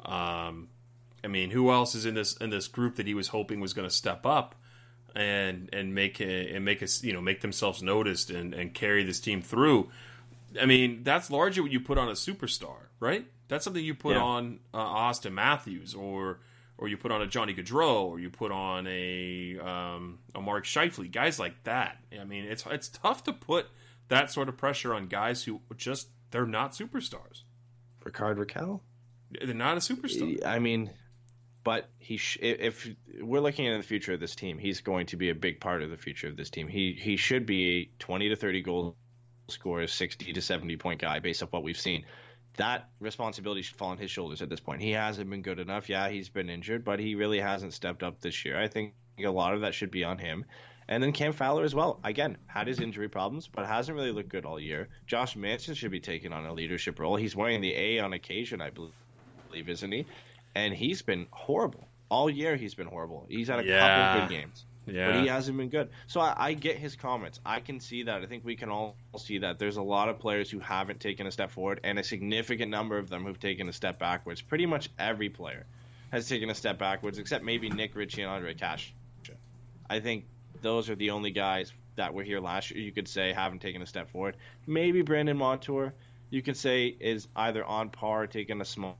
[0.04, 0.68] Um,
[1.24, 3.72] I mean, who else is in this in this group that he was hoping was
[3.72, 4.56] going to step up
[5.14, 9.20] and and make and make us you know make themselves noticed and and carry this
[9.20, 9.88] team through?
[10.60, 13.26] I mean, that's largely what you put on a superstar, right?
[13.48, 14.22] That's something you put Yeah.
[14.22, 16.40] on uh, Auston Matthews or
[16.78, 20.64] or you put on a Johnny Gaudreau or you put on a um, a Mark
[20.64, 21.98] Scheifele, guys like that.
[22.20, 23.66] I mean, it's it's tough to put
[24.08, 27.42] that sort of pressure on guys who just they're not superstars.
[28.04, 28.80] Rickard Rakell.
[29.30, 30.44] They're not a superstar.
[30.46, 30.90] I mean,
[31.64, 32.88] but he sh- if
[33.20, 35.82] we're looking into the future of this team, he's going to be a big part
[35.82, 36.68] of the future of this team.
[36.68, 38.96] He he should be a 20 to 30 goal
[39.48, 42.04] scorer, 60 to 70 point guy based off what we've seen.
[42.56, 44.80] That responsibility should fall on his shoulders at this point.
[44.80, 45.88] He hasn't been good enough.
[45.88, 48.58] Yeah, he's been injured, but he really hasn't stepped up this year.
[48.58, 50.44] I think a lot of that should be on him.
[50.88, 51.98] And then Cam Fowler as well.
[52.04, 54.88] Again, had his injury problems, but hasn't really looked good all year.
[55.06, 57.16] Josh Manson should be taking on a leadership role.
[57.16, 58.92] He's wearing the A on occasion, I believe
[59.68, 60.06] isn't he?
[60.54, 62.56] And he's been horrible all year.
[62.56, 63.26] He's been horrible.
[63.28, 63.80] He's had a Yeah.
[63.80, 65.12] couple of good games, Yeah.
[65.12, 65.90] but he hasn't been good.
[66.06, 67.40] So I, I get his comments.
[67.44, 68.22] I can see that.
[68.22, 69.58] I think we can all see that.
[69.58, 72.98] There's a lot of players who haven't taken a step forward, and a significant number
[72.98, 74.40] of them who've taken a step backwards.
[74.40, 75.66] Pretty much every player
[76.12, 78.92] has taken a step backwards, except maybe Nick Ritchie and Ondrej Kase.
[79.88, 80.24] I think
[80.62, 82.80] those are the only guys that were here last year.
[82.80, 84.36] You could say haven't taken a step forward.
[84.66, 85.94] Maybe Brandon Montour.
[86.28, 88.98] You could say is either on par, or taking a small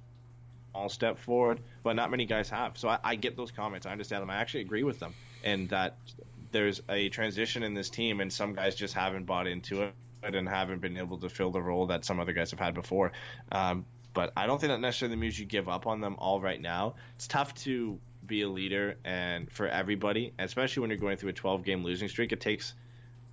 [0.77, 2.77] small step forward, but not many guys have.
[2.77, 3.87] So I, I get those comments.
[3.87, 4.31] I understand them.
[4.31, 5.15] I actually agree with them,
[5.47, 5.97] and that
[6.51, 10.49] there's a transition in this team, and some guys just haven't bought into it and
[10.49, 13.13] haven't been able to fill the role that some other guys have had before.
[13.53, 16.61] Um, but I don't think that necessarily means you give up on them all right
[16.61, 16.95] now.
[17.15, 21.35] It's tough to be a leader and for everybody, especially when you're going through a
[21.35, 22.33] 12 game losing streak.
[22.33, 22.75] It takes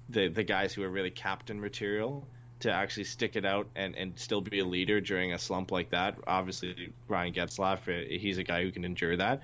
[0.09, 2.27] the the guys who are really captain material
[2.59, 5.89] to actually stick it out and, and still be a leader during a slump like
[5.91, 6.17] that.
[6.27, 9.41] Obviously, Ryan Getzlaf, uh, he's a guy who can endure that.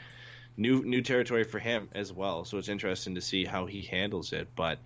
[0.59, 2.43] New new territory for him as well.
[2.43, 4.49] So it's interesting to see how he handles it.
[4.55, 4.79] But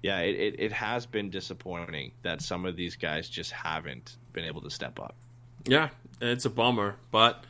[0.00, 4.44] yeah, it, it, it has been disappointing that some of these guys just haven't been
[4.44, 5.16] able to step up.
[5.66, 5.88] Yeah,
[6.20, 7.44] it's a bummer, but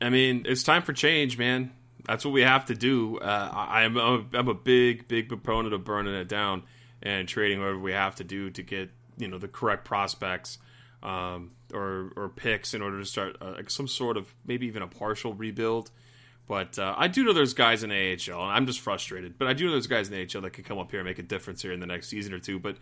[0.00, 1.72] I mean, it's time for change, man.
[2.06, 3.18] That's what we have to do.
[3.18, 6.62] Uh, I, I'm a, I'm a big, big proponent of burning it down
[7.02, 10.58] and trading whatever we have to do to get you know the correct prospects
[11.02, 14.88] um, or or picks in order to start uh, some sort of maybe even a
[14.88, 15.90] partial rebuild.
[16.48, 19.36] But uh, I do know there's guys in AHL, and I'm just frustrated.
[19.38, 21.18] But I do know there's guys in AHL that could come up here and make
[21.18, 22.58] a difference here in the next season or two.
[22.58, 22.76] But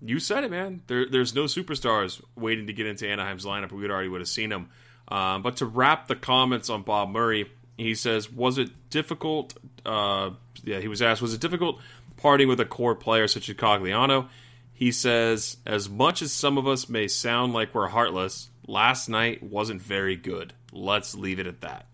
[0.00, 0.82] you said it, man.
[0.86, 3.72] There, there's no superstars waiting to get into Anaheim's lineup.
[3.72, 4.70] We already would have seen them.
[5.08, 10.30] Um, but to wrap the comments on Bob Murray, he says, "Was it difficult?" Uh,
[10.64, 11.80] yeah, he was asked, "Was it difficult
[12.16, 14.28] parting with a core player such as Cogliano?"
[14.72, 19.42] He says, "As much as some of us may sound like we're heartless, last night
[19.42, 20.54] wasn't very good.
[20.72, 21.86] Let's leave it at that."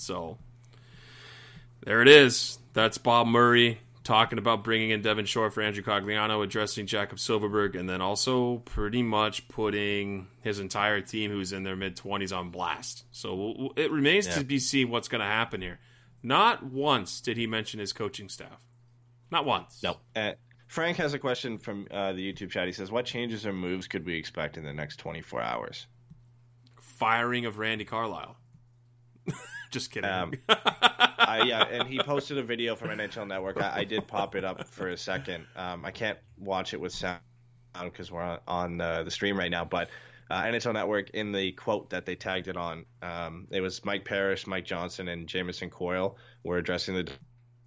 [0.00, 0.38] So
[1.84, 2.58] there it is.
[2.72, 7.78] That's Bob Murray talking about bringing in Devin Shore for Andrew Cogliano, addressing Jakob Silfverberg,
[7.78, 12.50] and then also pretty much putting his entire team, who's in their mid 20s, on
[12.50, 13.04] blast.
[13.12, 15.78] So we'll- we'll- it remains to be seen what's going to happen here.
[16.22, 18.60] Not once did he mention his coaching staff.
[19.30, 19.82] Not once.
[19.82, 19.98] No.
[20.16, 20.32] Uh,
[20.66, 22.66] Frank has a question from uh, the YouTube chat.
[22.66, 25.86] He says, "What changes or moves could we expect in the next 24 hours?"
[26.80, 28.36] Firing of Randy Carlyle.
[29.70, 30.10] Just kidding.
[30.10, 33.60] Um, I, yeah, and he posted a video from NHL Network.
[33.62, 35.46] I, I did pop it up for a second.
[35.54, 37.20] Um, I can't watch it with sound
[37.82, 39.64] because we're on, on uh, the stream right now.
[39.64, 39.90] But
[40.30, 44.04] uh, NHL Network, in the quote that they tagged it on, um, it was Mike
[44.04, 47.08] Parrish, Mike Johnson, and Jamison Coyle were addressing the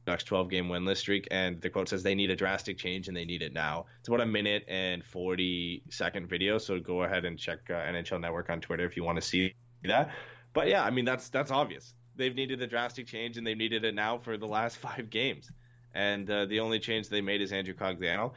[0.06, 1.28] Ducks 12 game winless streak.
[1.32, 3.86] And the quote says they need a drastic change and they need it now.
[4.00, 6.58] It's about a minute and 40 second video.
[6.58, 9.54] So go ahead and check uh, NHL Network on Twitter if you want to see
[9.86, 10.12] that.
[10.54, 11.94] But yeah, I mean that's that's obvious.
[12.16, 15.50] They've needed a drastic change, and they've needed it now for the last five games.
[15.94, 18.34] And uh, the only change they made is Andrew Cogliano.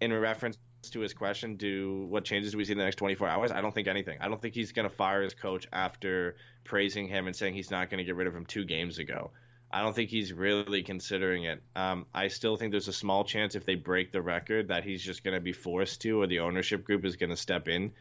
[0.00, 0.58] In reference
[0.90, 3.50] to his question, do what changes do we see in the next 24 hours?
[3.50, 4.18] I don't think anything.
[4.20, 7.70] I don't think he's going to fire his coach after praising him and saying he's
[7.70, 9.30] not going to get rid of him two games ago.
[9.70, 11.62] I don't think he's really considering it.
[11.74, 15.02] Um, I still think there's a small chance if they break the record that he's
[15.02, 17.92] just going to be forced to, or the ownership group is going to step in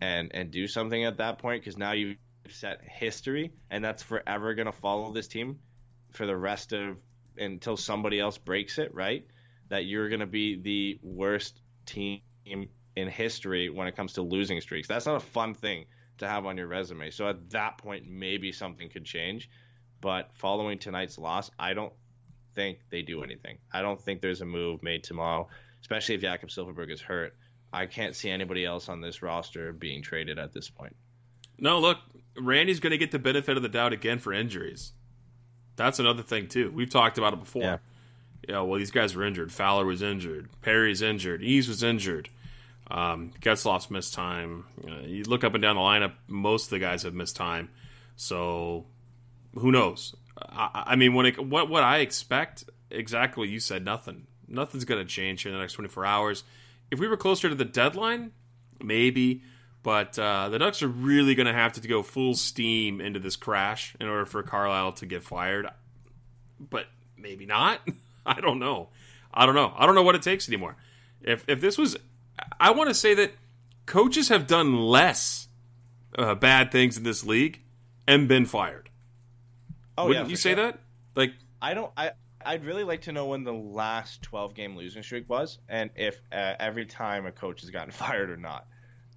[0.00, 2.16] and and do something at that point because now you've
[2.52, 5.58] set history, and that's forever going to follow this team
[6.12, 6.96] for the rest of
[7.38, 8.94] until somebody else breaks it.
[8.94, 9.26] Right?
[9.68, 14.60] That you're going to be the worst team in history when it comes to losing
[14.60, 14.88] streaks.
[14.88, 15.86] That's not a fun thing
[16.18, 17.10] to have on your resume.
[17.10, 19.50] So at that point, maybe something could change.
[20.00, 21.92] But following tonight's loss, I don't
[22.54, 23.58] think they do anything.
[23.72, 25.48] I don't think there's a move made tomorrow,
[25.80, 27.34] especially if Jakob Silfverberg is hurt.
[27.72, 30.96] I can't see anybody else on this roster being traded at this point.
[31.58, 31.98] No, look,
[32.38, 34.92] Randy's going to get the benefit of the doubt again for injuries.
[35.76, 36.70] That's another thing too.
[36.70, 37.62] We've talked about it before.
[37.62, 37.78] Yeah.
[38.48, 39.50] Yeah, well, these guys were injured.
[39.52, 40.48] Fowler was injured.
[40.62, 41.42] Perry's injured.
[41.42, 42.28] Eaves was injured.
[42.88, 44.66] Um, Getzlaf's missed time.
[44.86, 47.70] Uh, you look up and down the lineup, most of the guys have missed time.
[48.14, 48.86] So,
[49.54, 50.14] who knows?
[50.40, 54.26] I, I mean, when it, what what I expect exactly what you said, nothing.
[54.46, 56.44] Nothing's going to change here in the next 24 hours.
[56.90, 58.30] If we were closer to the deadline,
[58.80, 59.42] maybe.
[59.86, 63.36] But uh, the Ducks are really going to have to go full steam into this
[63.36, 65.68] crash in order for Carlyle to get fired.
[66.58, 67.82] But maybe not.
[68.26, 68.88] I don't know.
[69.32, 69.72] I don't know.
[69.76, 70.74] I don't know what it takes anymore.
[71.20, 71.96] If if this was,
[72.58, 73.30] I want to say that
[73.86, 75.46] coaches have done less
[76.18, 77.60] uh, bad things in this league
[78.08, 78.90] and been fired.
[79.96, 80.64] Oh, Wouldn't yeah, you say sure.
[80.64, 80.80] that?
[81.14, 81.32] Like,
[81.62, 81.92] I don't.
[81.96, 82.10] I
[82.44, 86.20] I'd really like to know when the last 12 game losing streak was, and if
[86.32, 88.66] uh, every time a coach has gotten fired or not.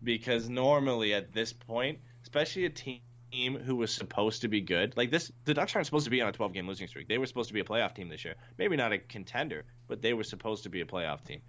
[0.04, 5.12] Because normally at this point, especially a team who was supposed to be good, like
[5.12, 7.08] this, the Ducks aren't supposed to be on a 12 game losing streak.
[7.08, 8.36] They were supposed to be a playoff team this year.
[8.58, 11.42] Maybe not a contender, but they were supposed to be a playoff team.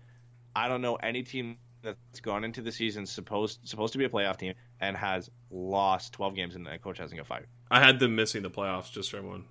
[0.54, 4.08] I don't know any team that's gone into the season supposed supposed to be a
[4.08, 7.46] playoff team and has lost 12 games and the coach hasn't got fired.
[7.70, 9.44] I had them missing the playoffs just for everyone.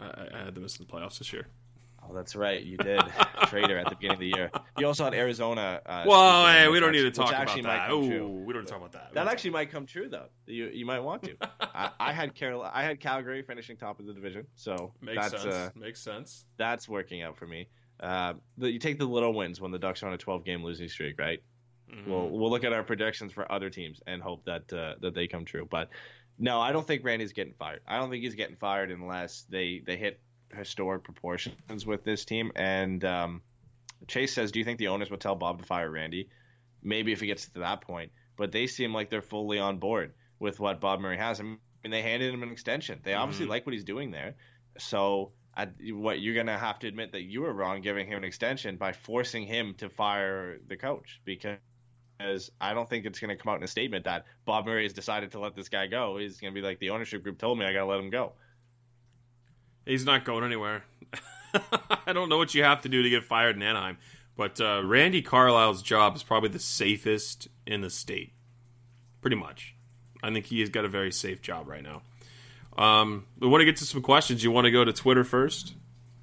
[0.00, 1.46] I, I had them missing the playoffs this year.
[2.08, 2.62] Oh, that's right.
[2.62, 3.00] You did
[3.46, 4.50] trader at the beginning of the year.
[4.78, 5.80] You also had Arizona.
[5.86, 7.88] Uh, Well, hey, we don't need to talk about that.
[7.88, 8.28] come Ooh, true.
[8.28, 9.14] we don't talk about that.
[9.14, 10.26] That actually might come true though.
[10.46, 11.36] You you might want to.
[11.60, 12.62] I, I had Carol.
[12.62, 15.54] I had Calgary finishing top of the division, so Makes that's sense.
[15.54, 16.44] uh, Makes sense.
[16.56, 17.68] that's working out for me.
[18.00, 20.62] Uh, the, you take the little wins when the Ducks are on a 12 game
[20.64, 21.40] losing streak, right?
[21.92, 22.10] Mm-hmm.
[22.10, 25.26] We'll we'll look at our predictions for other teams and hope that uh, that they
[25.26, 25.66] come true.
[25.70, 25.88] But
[26.38, 27.80] no, I don't think Randy's getting fired.
[27.86, 30.20] I don't think he's getting fired unless they they hit
[30.54, 32.52] historic proportions with this team.
[32.56, 33.42] And um,
[34.06, 36.28] Chase says, "Do you think the owners would tell Bob to fire Randy?
[36.82, 40.14] Maybe if it gets to that point, but they seem like they're fully on board
[40.38, 41.40] with what Bob Murray has.
[41.40, 43.00] I mean, they handed him an extension.
[43.02, 44.34] They obviously like what he's doing there.
[44.78, 48.24] So, I, what you're gonna have to admit that you were wrong giving him an
[48.24, 51.58] extension by forcing him to fire the coach because."
[52.16, 54.84] Because I don't think it's going to come out in a statement that Bob Murray
[54.84, 56.16] has decided to let this guy go.
[56.16, 58.08] He's going to be like, the ownership group told me I got to let him
[58.08, 58.34] go.
[59.86, 60.84] He's not going anywhere.
[62.06, 63.98] I don't know what you have to do to get fired in Anaheim,
[64.36, 68.32] but uh, Randy Carlyle's job is probably the safest in the state.
[69.20, 69.74] Pretty much.
[70.22, 72.02] I think he has got a very safe job right now.
[72.76, 74.42] Um, we want to get to some questions.
[74.42, 75.74] You want to go to Twitter first?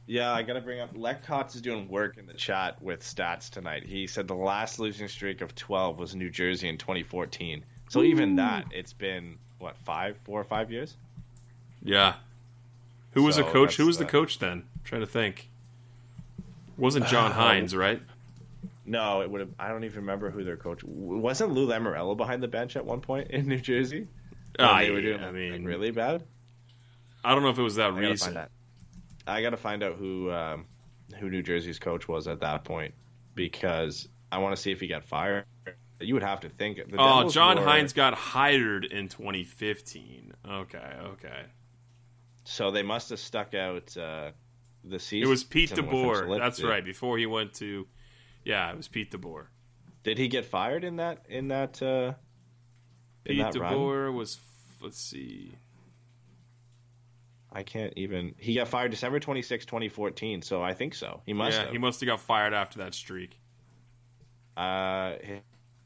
[0.07, 0.89] Yeah, I got to bring up.
[0.93, 3.83] Lek is doing work in the chat with stats tonight.
[3.85, 7.63] He said the last losing streak of 12 was New Jersey in 2014.
[7.89, 10.97] So even that, it's been what five, four or five years.
[11.81, 12.15] Yeah.
[13.11, 13.75] Who was So the coach?
[13.77, 14.63] Who was the uh, coach then?
[14.75, 15.49] I'm trying to think.
[16.77, 18.01] wasn't John Uh, Hynes, right?
[18.85, 19.49] No, it would have.
[19.59, 21.53] I don't even remember who their coach wasn't.
[21.53, 24.07] Lou Lamoriello behind the bench at one point in New Jersey.
[24.57, 26.23] When Ah, they were yeah, doing I like, mean, really bad.
[27.23, 28.33] I don't know if it was that I gotta recent.
[28.35, 28.49] that.
[29.27, 30.65] I got to find out who um,
[31.19, 32.93] who New Jersey's coach was at that point
[33.35, 35.45] because I want to see if he got fired.
[35.99, 36.77] You would have to think.
[36.77, 40.33] The Oh, Devils John were- Hynes got hired in 2015.
[40.49, 40.79] Okay,
[41.13, 41.43] okay.
[42.43, 44.31] So they must have stuck out uh,
[44.83, 45.27] the season.
[45.27, 46.39] It was Pete DeBoer.
[46.39, 46.83] That's right.
[46.83, 47.87] Before he went to,
[48.43, 49.47] yeah, it was Pete DeBoer.
[50.03, 52.13] Did he get fired in that in that uh,
[53.25, 53.73] in Pete that run?
[53.73, 54.39] DeBoer was.
[54.81, 55.53] Let's see.
[57.53, 58.33] I can't even.
[58.37, 60.41] He got fired December 26, 2014.
[60.41, 61.21] So I think so.
[61.25, 61.71] He must yeah, have.
[61.71, 63.39] he must have got fired after that streak.
[64.55, 65.13] Uh,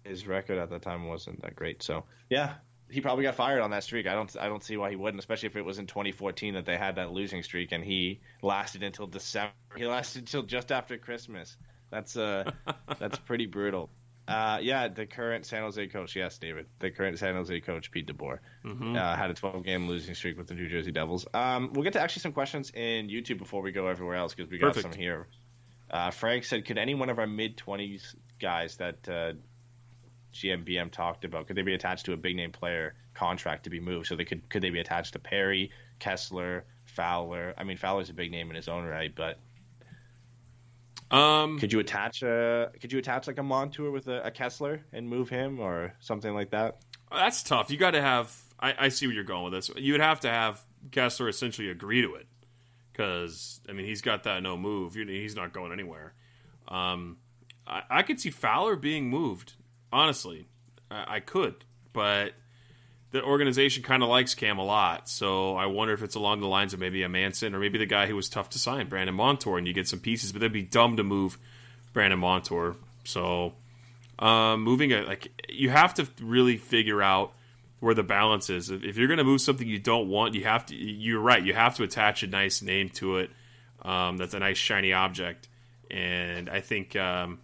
[0.04, 1.82] his record at that time wasn't that great.
[1.84, 2.54] So yeah,
[2.96, 4.08] he probably got fired on that streak.
[4.08, 4.34] I don't.
[4.40, 6.96] I don't see why he wouldn't, especially if it was in 2014 that they had
[6.96, 9.52] that losing streak and he lasted until December.
[9.76, 11.58] He lasted until just after Christmas.
[11.92, 12.50] That's uh,
[13.00, 13.90] that's pretty brutal.
[14.30, 18.08] Uh, yeah, the current San Jose coach, yes, David, the current San Jose coach, Pete
[18.08, 21.28] DeBoer, uh, had a 12 game losing streak with the New Jersey Devils.
[21.34, 24.50] Um, we'll get to actually some questions in YouTube before we go everywhere else because
[24.50, 24.94] we got Perfect.
[24.94, 25.28] some here.
[25.92, 29.34] Uh, Frank said, could any one of our mid 20s guys that uh,
[30.36, 33.80] GMBM talked about, could they be attached to a big name player contract to be
[33.80, 34.08] moved?
[34.08, 37.54] So they could could they be attached to Perry, Kesler, Fowler?
[37.58, 39.40] I mean, Fowler's a big name in his own right, but
[41.12, 44.82] Um, could you attach a could you attach like a Montour with a, a Kesler
[44.92, 46.80] and move him or something like that?
[47.12, 47.70] that's tough.
[47.72, 48.36] You got to have.
[48.60, 49.70] I, I see where you're going with this.
[49.78, 52.28] You would have to have Kesler essentially agree to it
[52.92, 54.96] because I mean he's got that no move.
[54.96, 56.14] He's not going anywhere.
[56.68, 57.18] Um,
[57.68, 59.54] I, I could see Fowler being moved.
[59.92, 60.48] Honestly,
[60.90, 61.64] I, I could,
[61.94, 62.34] but
[63.12, 65.08] the organization kind of likes Cam a lot.
[65.08, 67.86] So I wonder if it's along the lines of maybe a Manson or maybe the
[67.86, 70.32] guy who was tough to sign, Brandon Montour, and you get some pieces.
[70.32, 71.38] But that'd be dumb to move
[71.94, 72.76] Brandon Montour.
[73.06, 73.54] So
[74.20, 77.34] um, moving it, like you have to really figure out
[77.80, 78.70] where the balance is.
[78.70, 80.76] If you're going to move something you don't want, you have to.
[80.76, 81.44] You're right.
[81.44, 83.30] You have to attach a nice name to it.
[83.82, 85.48] Um, that's a nice shiny object,
[85.92, 87.40] and I think um,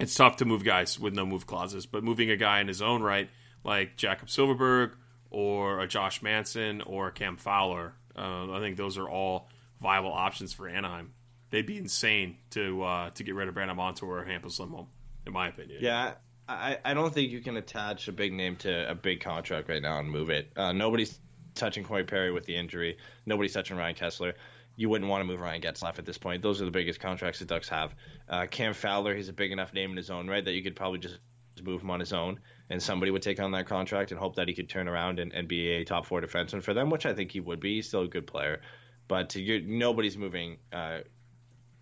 [0.00, 1.86] it's tough to move guys with no move clauses.
[1.86, 3.28] But moving a guy in his own right,
[3.64, 4.92] like Jakob Silfverberg
[5.30, 9.48] or a Josh Manson or Cam Fowler, uh, I think those are all
[9.80, 11.12] viable options for Anaheim.
[11.50, 14.86] They'd be insane to uh, to get rid of Brandon Montour or Hampus Lindholm,
[15.26, 15.78] in my opinion.
[15.82, 16.14] Yeah,
[16.48, 19.82] I, I don't think you can attach a big name to a big contract right
[19.82, 20.50] now and move it.
[20.56, 21.18] Uh, nobody's
[21.54, 22.96] touching Corey Perry with the injury.
[23.26, 24.32] Nobody's touching Ryan Kesler.
[24.76, 26.42] You wouldn't want to move Ryan Getzlaf at this point.
[26.42, 27.94] Those are the biggest contracts the Ducks have.
[28.28, 30.76] Uh, Cam Fowler, he's a big enough name in his own right that you could
[30.76, 31.18] probably just
[31.62, 34.48] move him on his own, and somebody would take on that contract and hope that
[34.48, 37.12] he could turn around and, and be a top four defenseman for them, which I
[37.12, 37.76] think he would be.
[37.76, 38.62] He's still a good player,
[39.08, 41.00] but nobody's moving uh,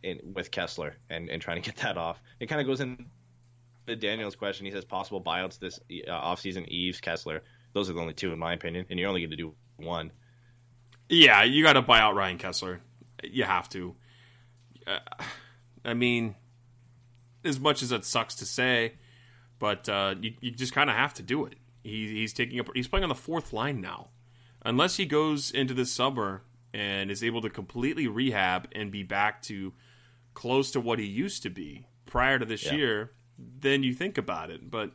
[0.03, 2.21] in, with Kesler and, and trying to get that off.
[2.41, 3.07] It kind of goes in
[3.87, 4.67] the Daniel's question.
[4.67, 5.79] He says possible buyouts this
[6.09, 7.41] uh, offseason: Eaves, Kesler.
[7.73, 10.11] Those are the only two, in my opinion, and you're only going to do one.
[11.11, 12.79] Yeah, you got to buy out Ryan Kesler.
[13.25, 13.97] You have to.
[14.87, 15.01] Uh,
[15.85, 16.37] I mean,
[17.45, 18.95] as much as it sucks to say,
[19.59, 21.55] but uh, you, you just kind of have to do it.
[21.83, 22.69] He, he's taking up.
[22.75, 24.09] He's playing on the fourth line now.
[24.63, 26.43] Unless he goes into this summer
[26.73, 29.73] and is able to completely rehab and be back to
[30.35, 32.75] close to what he used to be prior to this yeah.
[32.75, 34.71] year, then you think about it.
[34.71, 34.93] But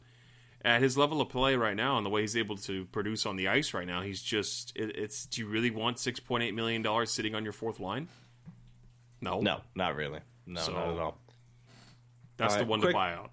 [0.66, 3.36] at his level of play right now and the way he's able to produce on
[3.36, 5.28] the ice right now, he's just it, it's.
[5.28, 8.08] Do you really want six point eight million dollars sitting on your fourth line?
[9.22, 10.20] No, no, not really.
[10.48, 11.18] No, so, not at all.
[12.38, 13.32] That's all the one quick, to buy out.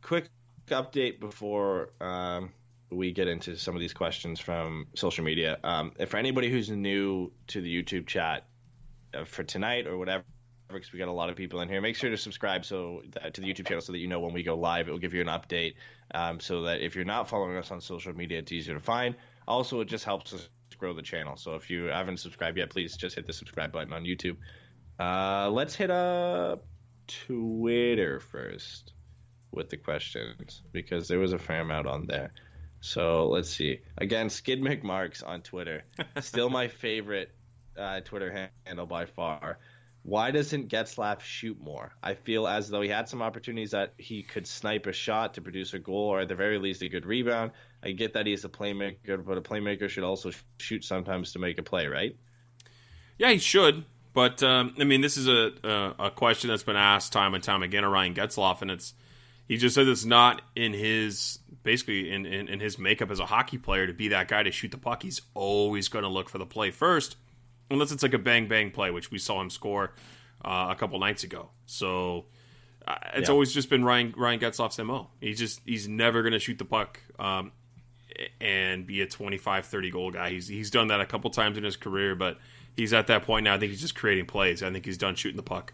[0.00, 0.28] Quick
[0.68, 2.52] update before um,
[2.90, 5.58] we get into some of these questions from social media.
[5.64, 8.46] Um, if for anybody who's new to the YouTube chat
[9.12, 10.24] uh, for tonight or whatever,
[10.78, 11.80] because we got a lot of people in here.
[11.80, 14.32] Make sure to subscribe so that, to the YouTube channel so that you know when
[14.32, 14.88] we go live.
[14.88, 15.74] It will give you an update,
[16.14, 19.14] um, so that if you're not following us on social media, it's easier to find.
[19.46, 20.48] Also, it just helps us
[20.78, 21.36] grow the channel.
[21.36, 24.36] So if you haven't subscribed yet, please just hit the subscribe button on YouTube.
[24.98, 26.64] Uh, let's hit up
[27.06, 28.92] Twitter first
[29.50, 32.32] with the questions because there was a fair amount on there.
[32.80, 33.80] So let's see.
[33.96, 35.84] Again, Skid McMarks on Twitter.
[36.20, 37.30] Still my favorite
[37.78, 39.58] uh, Twitter handle by far.
[40.04, 41.94] Why doesn't Getzlaf shoot more?
[42.02, 45.40] I feel as though he had some opportunities that he could snipe a shot to
[45.40, 47.52] produce a goal or at the very least a good rebound.
[47.82, 51.56] I get that he's a playmaker, but a playmaker should also shoot sometimes to make
[51.56, 52.14] a play, right?
[53.16, 53.86] Yeah, he should.
[54.12, 57.42] But um, I mean, this is a, a, a question that's been asked time and
[57.42, 58.92] time again of Ryan Getzlaf, and it's
[59.48, 63.26] he just says it's not in his basically in, in, in his makeup as a
[63.26, 65.02] hockey player to be that guy to shoot the puck.
[65.02, 67.16] He's always going to look for the play first
[67.70, 69.92] unless it's like a bang bang play, which we saw him score
[70.44, 71.50] uh, a couple nights ago.
[71.66, 72.26] So
[72.86, 73.32] uh, it's yeah.
[73.32, 75.08] always just been Ryan Ryan Getzlaf's mo.
[75.20, 77.52] He's just he's never going to shoot the puck um,
[78.40, 80.30] and be a 25, 30 goal guy.
[80.30, 82.38] He's he's done that a couple times in his career, but
[82.76, 83.54] he's at that point now.
[83.54, 84.62] I think he's just creating plays.
[84.62, 85.72] I think he's done shooting the puck.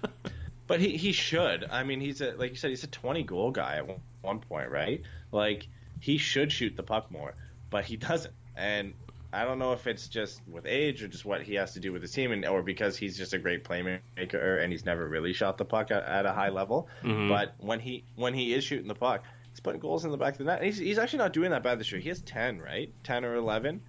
[0.66, 1.64] but he he should.
[1.70, 4.70] I mean, he's a like you said, he's a 20 goal guy at one point,
[4.70, 5.02] right?
[5.32, 5.66] Like
[6.00, 7.34] he should shoot the puck more,
[7.70, 8.34] but he doesn't.
[8.56, 8.94] And
[9.36, 11.92] I don't know if it's just with age or just what he has to do
[11.92, 15.34] with his team, and or because he's just a great playmaker and he's never really
[15.34, 16.88] shot the puck at, at a high level.
[17.02, 17.28] Mm-hmm.
[17.28, 20.32] But when he when he is shooting the puck, he's putting goals in the back
[20.32, 20.62] of the net.
[20.62, 22.00] He's, he's actually not doing that bad this year.
[22.00, 22.90] He has ten, right?
[23.04, 23.82] Ten or eleven.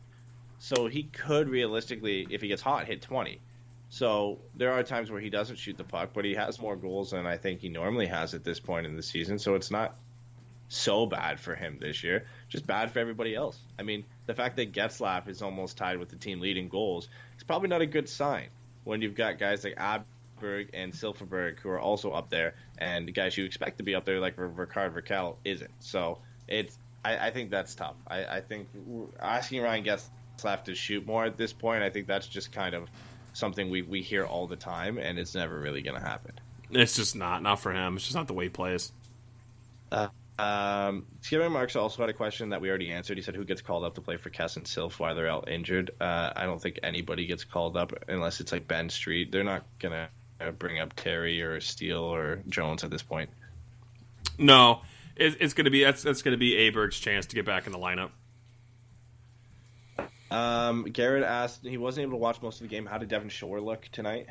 [0.59, 3.39] So he could realistically, if he gets hot, hit twenty.
[3.89, 7.11] So there are times where he doesn't shoot the puck, but he has more goals
[7.11, 9.39] than I think he normally has at this point in the season.
[9.39, 9.95] So it's not
[10.67, 13.57] so bad for him this year, just bad for everybody else.
[13.79, 17.43] I mean, the fact that Getzlaf is almost tied with the team leading goals is
[17.43, 18.49] probably not a good sign
[18.83, 23.11] when you've got guys like Aberg and Silfverberg who are also up there, and the
[23.11, 25.71] guys you expect to be up there like Rickard Rakell isn't.
[25.79, 27.95] So it's I, I think that's tough.
[28.07, 28.67] I, I, think
[29.19, 32.89] asking Ryan Getzlaf to shoot more at this point, I think that's just kind of
[33.33, 36.33] something we we hear all the time, and it's never really going to happen.
[36.71, 37.95] It's just not not for him.
[37.95, 38.91] It's just not the way he plays.
[39.91, 40.09] Uh,
[40.39, 43.17] um, Skipper Marks also had a question that we already answered.
[43.17, 45.49] He said, "Who gets called up to play for Kess and Silf while they're out
[45.49, 49.31] injured?" Uh, I don't think anybody gets called up unless it's like Ben Street.
[49.31, 50.09] They're not gonna
[50.39, 53.29] uh, bring up Terry or Steele or Jones at this point.
[54.37, 54.81] No,
[55.15, 57.79] it, it's gonna be that's that's gonna be Aberg's chance to get back in the
[57.79, 58.11] lineup.
[60.29, 62.85] Um, Garrett asked, he wasn't able to watch most of the game.
[62.85, 64.27] How did Devin Shore look tonight?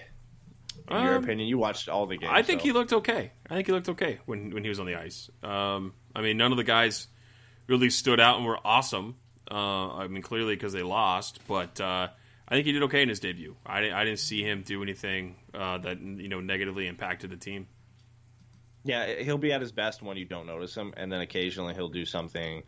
[0.89, 2.33] In your um, opinion, you watched all the games.
[2.35, 2.67] I think so.
[2.67, 3.33] he looked okay.
[3.49, 5.31] I think he looked okay when when he was on the ice.
[5.43, 7.09] Um, I mean, none of the guys
[7.67, 9.17] really stood out and were awesome.
[9.51, 12.09] Uh, I mean, clearly because they lost, but uh,
[12.49, 13.57] I think he did okay in his debut.
[13.65, 17.67] I, I didn't see him do anything uh, that you know negatively impacted the team.
[18.85, 21.89] Yeah, he'll be at his best when you don't notice him, and then occasionally he'll
[21.89, 22.63] do something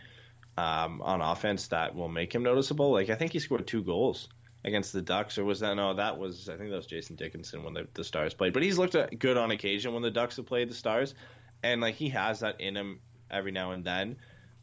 [0.57, 2.93] um, on offense that will make him noticeable.
[2.93, 4.29] Like I think he scored two goals
[4.65, 5.95] against the Ducks, or was that no?
[5.95, 8.53] That was I think that was Jason Dickinson when the, the Stars played.
[8.53, 11.15] But he's looked good on occasion when the Ducks have played the Stars,
[11.63, 13.01] and like he has that in him
[13.31, 14.17] every now and then.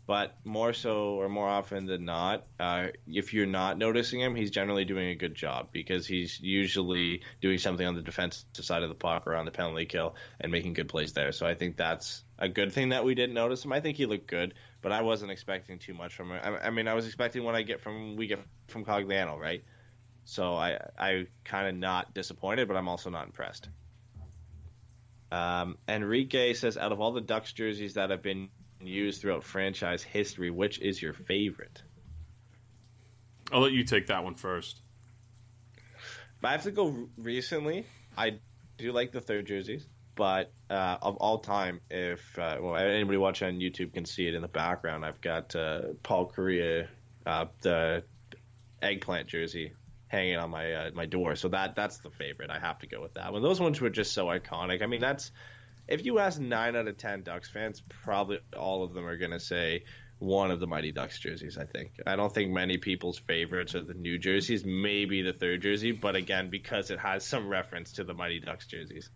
[0.07, 4.51] But more so, or more often than not, uh, if you're not noticing him, he's
[4.51, 8.89] generally doing a good job because he's usually doing something on the defensive side of
[8.89, 11.31] the puck or on the penalty kill and making good plays there.
[11.31, 13.73] So I think that's a good thing that we didn't notice him.
[13.73, 16.39] I think he looked good, but I wasn't expecting too much from him.
[16.43, 19.63] I, I mean, I was expecting what I get from we get from Cogliano, right?
[20.25, 23.69] So I I kind of not disappointed, but I'm also not impressed.
[25.31, 28.49] Um, Enrique says, out of all the Ducks jerseys that have been
[28.79, 31.81] used throughout franchise history, which is your favorite?
[33.51, 34.81] I'll let you take that one first.
[35.77, 37.85] If I have to go recently,
[38.17, 38.39] I
[38.77, 43.47] do like the third jerseys, but uh, of all time, if uh, well anybody watching
[43.47, 46.87] on YouTube can see it in the background, I've got uh, Paul Kariya,
[47.25, 48.03] uh, the
[48.81, 49.73] eggplant jersey
[50.15, 51.35] hanging on my uh, my door.
[51.35, 52.49] So that that's the favorite.
[52.49, 53.41] I have to go with that one.
[53.41, 54.81] Those ones were just so iconic.
[54.81, 55.31] I mean, that's
[55.87, 59.31] if you ask nine out of ten Ducks fans, probably all of them are going
[59.31, 59.83] to say
[60.19, 61.57] one of the Mighty Ducks jerseys.
[61.57, 61.91] I think.
[62.07, 64.65] I don't think many people's favorites are the new jerseys.
[64.65, 68.67] Maybe the third jersey, but again, because it has some reference to the Mighty Ducks
[68.67, 69.09] jerseys.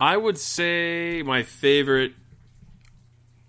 [0.00, 2.12] I would say my favorite,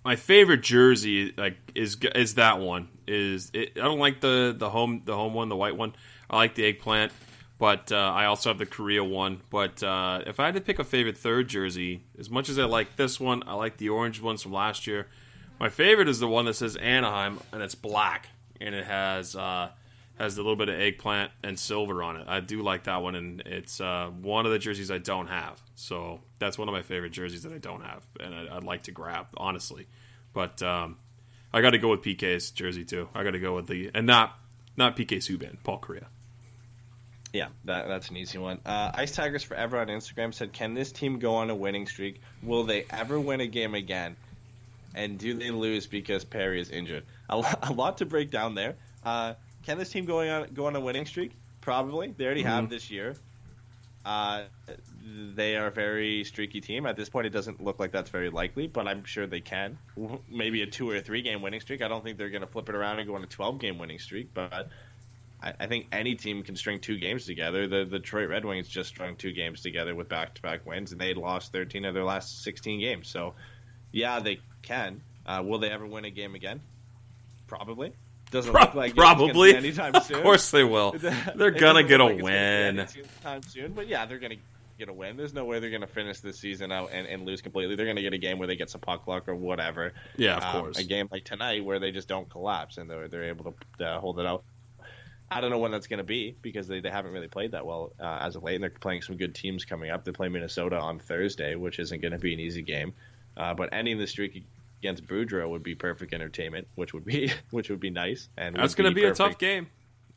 [0.04, 2.90] my favorite jersey like is is that one.
[3.08, 5.96] Is it, I don't like the the home the home one, the white one.
[6.30, 7.12] I like the eggplant.
[7.58, 9.42] But uh, I also have the Kariya one.
[9.50, 12.66] But uh, if I had to pick a favorite third jersey, as much as I
[12.66, 15.08] like this one, I like the orange ones from last year.
[15.58, 18.28] My favorite is the one that says Anaheim and it's black
[18.60, 19.70] and it has uh,
[20.18, 22.26] has a little bit of eggplant and silver on it.
[22.28, 25.62] I do like that one, and it's uh, one of the jerseys I don't have.
[25.76, 28.84] So that's one of my favorite jerseys that I don't have, and I, would like
[28.84, 29.88] to grab honestly.
[30.34, 30.98] But um,
[31.54, 33.10] I got to go with PK's jersey too.
[33.14, 34.38] I got to go with the and not
[34.78, 36.06] not PK Subban, Paul Kariya.
[37.36, 38.60] Yeah, that, that's an easy one.
[38.66, 42.22] Uh, Ice Tigers Forever on Instagram said, Can this team go on a winning streak?
[42.42, 44.16] Will they ever win a game again?
[44.96, 47.04] And do they lose because Perry is injured?
[47.30, 48.76] A, a lot to break down there.
[49.04, 49.34] Uh,
[49.64, 51.34] can this team going on go on a winning streak?
[51.60, 52.14] Probably.
[52.16, 52.50] They already mm-hmm.
[52.50, 53.16] have this year.
[54.06, 54.44] Uh,
[55.06, 56.86] they are a very streaky team.
[56.86, 59.78] At this point, it doesn't look like that's very likely, but I'm sure they can.
[60.30, 61.82] Maybe a two or three game winning streak.
[61.82, 63.78] I don't think they're going to flip it around and go on a 12 game
[63.78, 64.70] winning streak, but
[65.42, 67.68] I, I, think any team can string two games together.
[67.68, 70.92] The, the Detroit Red Wings just strung two games together with back to back wins,
[70.92, 73.08] and they lost 13 of their last 16 games.
[73.08, 73.36] So,
[73.92, 75.02] yeah, they can.
[75.26, 76.62] Uh, will they ever win a game again?
[77.46, 77.94] Probably.
[78.32, 80.18] Doesn't Pro- look like probably anytime soon.
[80.18, 80.96] Of course they will.
[81.36, 83.74] They're gonna get a like win anytime soon.
[83.74, 84.38] But yeah, they're gonna
[84.78, 85.18] get a win.
[85.18, 87.76] There's no way they're gonna finish this season out and, and lose completely.
[87.76, 89.94] They're gonna get a game where they get some puck luck or whatever.
[90.18, 90.78] Yeah, of um, course.
[90.78, 94.00] A game like tonight where they just don't collapse and they're they're able to uh,
[94.00, 94.44] hold it out.
[95.30, 97.66] I don't know when that's going to be because they, they haven't really played that
[97.66, 100.06] well uh, as of late, and they're playing some good teams coming up.
[100.06, 102.94] They play Minnesota on Thursday, which isn't going to be an easy game.
[103.36, 104.46] Uh, but ending the streak
[104.80, 108.30] against Boudreau would be perfect entertainment, which would be which would be nice.
[108.38, 109.68] And that's going to be, be a tough game.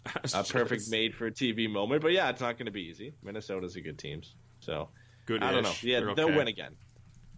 [0.34, 3.12] a perfect made for TV moment, but yeah, it's not going to be easy.
[3.22, 4.22] Minnesota's a good team,
[4.60, 4.88] so
[5.26, 5.42] good.
[5.42, 5.72] I don't know.
[5.82, 6.36] Yeah, they're they'll okay.
[6.36, 6.76] win again.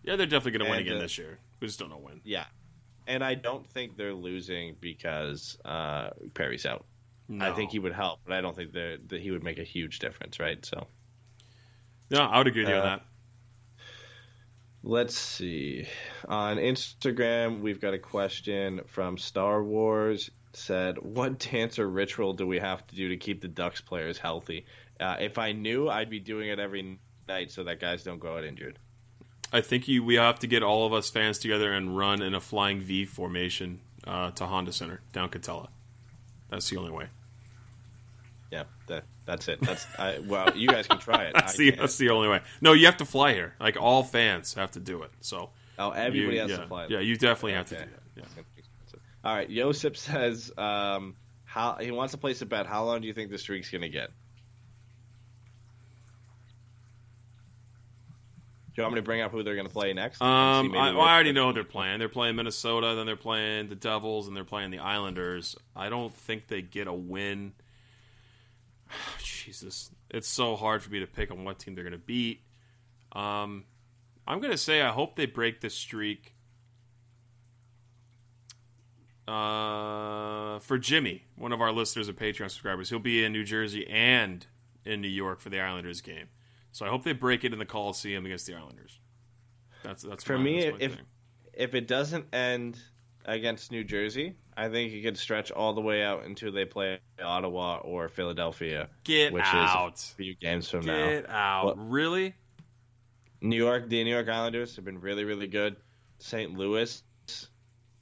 [0.03, 1.39] Yeah, they're definitely going to win again uh, this year.
[1.61, 2.21] We just don't know when.
[2.25, 2.47] Yeah,
[3.07, 6.87] and I don't think they're losing because uh, Perry's out.
[7.29, 7.45] No.
[7.45, 10.01] I think he would help, but I don't think that, he would make a huge
[10.01, 10.65] difference, right?
[10.65, 10.89] So,
[12.09, 13.03] yeah, I would agree with you uh, on that.
[14.83, 15.87] Let's see.
[16.27, 20.31] On Instagram, we've got a question from Star Wars.
[20.55, 24.19] Said, "What dance or ritual do we have to do to keep the Ducks players
[24.19, 24.67] healthy?
[24.99, 26.99] Uh, if I knew, I'd be doing it every
[27.31, 28.79] night so that guys don't go out injured."
[29.53, 32.35] I think you, we have to get all of us fans together and run in
[32.35, 35.69] a flying V formation uh, to Honda Center down Katella.
[36.51, 37.07] That's the only way
[38.51, 39.61] yeah, that, that's it.
[39.61, 41.33] That's I, well, you guys can try it.
[41.35, 42.41] that's the that's the only way.
[42.61, 43.55] No, you have to fly here.
[43.61, 45.11] Like all fans have to do it.
[45.21, 46.87] So oh, everybody you, has yeah, to fly.
[46.89, 48.25] Yeah, you definitely have to do that.
[48.37, 48.43] Yeah.
[49.23, 51.15] All right, Josip says um,
[51.45, 52.67] how he wants to place a bet.
[52.67, 54.11] How long do you think the streak's going to get?
[58.81, 60.23] Do you want me to bring up who they're going to play next?
[60.23, 61.99] Um, I, well, I, already know they're playing.
[61.99, 65.57] They're playing Minnesota, then they're playing the Devils, and they're playing the Islanders.
[65.77, 67.53] I don't think they get a win
[69.23, 72.43] Jesus, it's so hard for me to pick on what team they're going to beat.
[73.13, 73.65] Um,
[74.27, 76.35] I'm going to say I hope they break this streak.
[79.27, 83.87] Uh, for Jimmy, one of our listeners and Patreon subscribers, he'll be in New Jersey
[83.87, 84.45] and
[84.85, 86.29] in New York for the Islanders game.
[86.73, 89.01] So I hope they break it in the Coliseum against the Islanders.
[89.83, 90.65] That's that's for my, me.
[90.65, 91.05] That's if thing.
[91.55, 92.79] if it doesn't end
[93.25, 94.37] against New Jersey.
[94.57, 98.91] I think it could stretch all the way out until they play Ottawa or Philadelphia,
[99.05, 99.95] Get which out.
[99.95, 101.09] is a few games from Get now.
[101.09, 101.91] Get out.
[101.91, 102.35] Really?
[103.41, 105.77] New York, the New York Islanders have been really, really good.
[106.19, 106.53] St.
[106.59, 107.03] Louis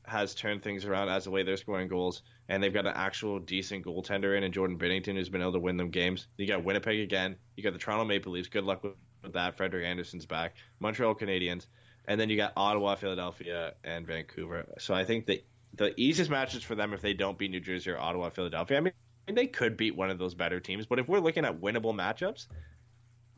[0.04, 3.38] has turned things around as the way they're scoring goals, and they've got an actual
[3.38, 6.26] decent goaltender in, and Jordan Binnington who's been able to win them games.
[6.36, 7.36] You got Winnipeg again.
[7.56, 8.48] You got the Toronto Maple Leafs.
[8.48, 9.56] Good luck with, with that.
[9.56, 10.54] Frederik Andersen's back.
[10.80, 11.66] Montreal Canadiens,
[12.06, 14.66] and then you got Ottawa, Philadelphia, and Vancouver.
[14.78, 15.42] So I think the
[15.74, 18.78] the easiest matches for them if they don't beat New Jersey or Ottawa, Philadelphia.
[18.78, 18.92] I mean,
[19.28, 22.46] they could beat one of those better teams, but if we're looking at winnable matchups,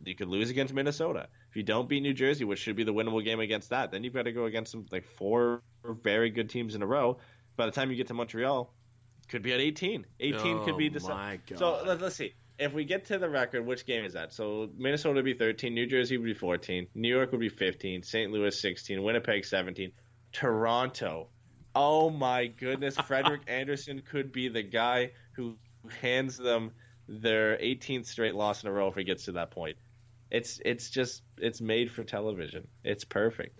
[0.04, 1.28] you could lose against Minnesota.
[1.50, 4.04] If you don't beat New Jersey, which should be the winnable game against that, then
[4.04, 7.18] you've got to go against some like four very good teams in a row.
[7.56, 8.72] By the time you get to Montreal,
[9.30, 10.04] could be at 18.
[10.18, 11.58] 18 could be Oh, my God.
[11.58, 12.34] So let, let's see.
[12.58, 14.34] If we get to the record, which game is that?
[14.34, 18.02] So Minnesota would be 13, New Jersey would be 14, New York would be 15,
[18.02, 18.30] St.
[18.30, 19.92] Louis 16, Winnipeg 17,
[20.32, 21.28] Toronto.
[21.74, 25.56] Oh my goodness, Frederik Andersen could be the guy who
[26.02, 26.72] hands them
[27.08, 29.76] their 18th straight loss in a row if it gets to that point.
[30.30, 32.68] It's it's just it's made for television.
[32.84, 33.58] It's perfect.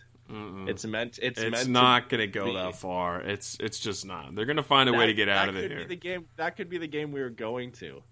[0.69, 2.55] It's meant it's, It's meant not going to go be.
[2.55, 3.21] that far.
[3.21, 4.35] It's it's just not.
[4.35, 5.87] They're going to find a way to get out of that there.
[5.87, 8.03] The game that could be the game we were going to.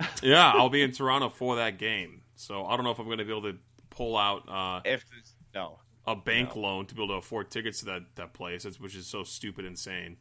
[0.22, 2.22] yeah, I'll be in Toronto for that game.
[2.36, 3.58] So I don't know if I'm going to be able to
[3.90, 5.04] pull out uh, If
[5.54, 8.94] no, a bank loan to be able to afford tickets to that, that place, which
[8.94, 10.16] is so stupid insane.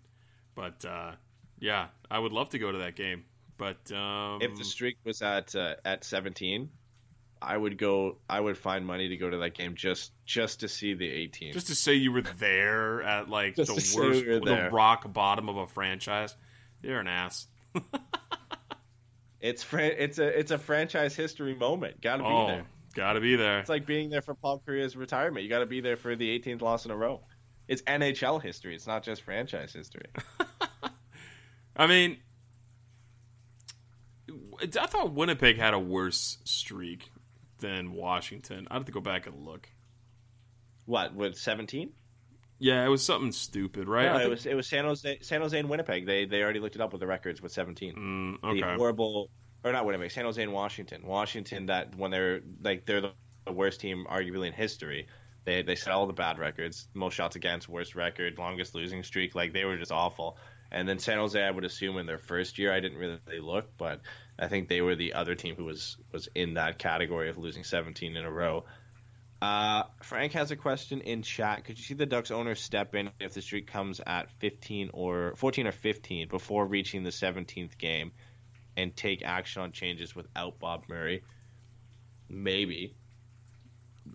[0.55, 1.11] But uh,
[1.59, 3.25] yeah, I would love to go to that game.
[3.57, 6.69] But um, if the streak was at uh, at 17,
[7.41, 8.17] I would go.
[8.29, 11.53] I would find money to go to that game just just to see the 18.
[11.53, 15.57] just to say you were there at like the worst, we the rock bottom of
[15.57, 16.35] a franchise,
[16.81, 17.47] you're an ass.
[19.39, 22.01] it's it's a it's a franchise history moment.
[22.01, 22.65] Got to be Oh, there.
[22.95, 23.59] gotta be there.
[23.59, 25.43] It's like being there for Paul Kariya's retirement.
[25.43, 27.21] You got to be there for the 18th loss in a row.
[27.67, 28.75] It's NHL history.
[28.75, 30.05] It's not just franchise history.
[31.75, 32.17] I mean,
[34.61, 37.11] I thought Winnipeg had a worse streak
[37.59, 38.67] than Washington.
[38.69, 39.69] I have to go back and look.
[40.85, 41.91] what with 17?
[42.59, 44.11] Yeah, it was something stupid, right?
[44.11, 46.07] No, it was it was San Jose San Jose and Winnipeg.
[46.07, 48.39] They they already looked it up with the records with 17.
[48.41, 49.29] Mm, the horrible
[49.63, 51.05] or not Winnipeg, San Jose and Washington.
[51.05, 53.11] Washington that when they're like they're the,
[53.45, 55.07] the worst team arguably in history.
[55.45, 59.35] They they set all the bad records, most shots against, worst record, longest losing streak.
[59.35, 60.37] Like they were just awful.
[60.71, 63.77] And then San Jose, I would assume in their first year, I didn't really look,
[63.77, 64.01] but
[64.39, 67.63] I think they were the other team who was was in that category of losing
[67.63, 68.65] 17 in a row.
[69.41, 71.63] Uh, Frank has a question in chat.
[71.63, 75.35] Could you see the Ducks owner step in if the streak comes at 15 or
[75.35, 78.11] 14 or 15 before reaching the 17th game
[78.75, 81.23] and take action on changes without Bob Murray?
[82.29, 82.95] Maybe.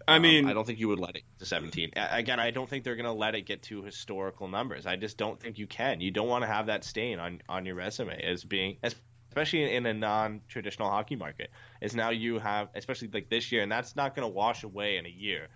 [0.08, 1.92] I Um, mean, I don't think you would let it to 17.
[1.94, 4.86] Again, I don't think they're going to let it get to historical numbers.
[4.86, 6.00] I just don't think you can.
[6.00, 8.96] You don't want to have that stain on on your resume as being as
[9.32, 11.50] especially in a non-traditional hockey market.
[11.80, 14.98] Is now you have especially like this year and that's not going to wash away
[14.98, 15.48] in a year.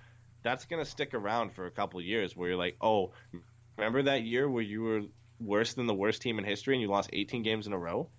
[0.42, 3.12] That's going to stick around for a couple of years where you're like, "Oh,
[3.76, 5.00] remember that year where you were
[5.40, 8.10] worse than the worst team in history and you lost 18 games in a row?"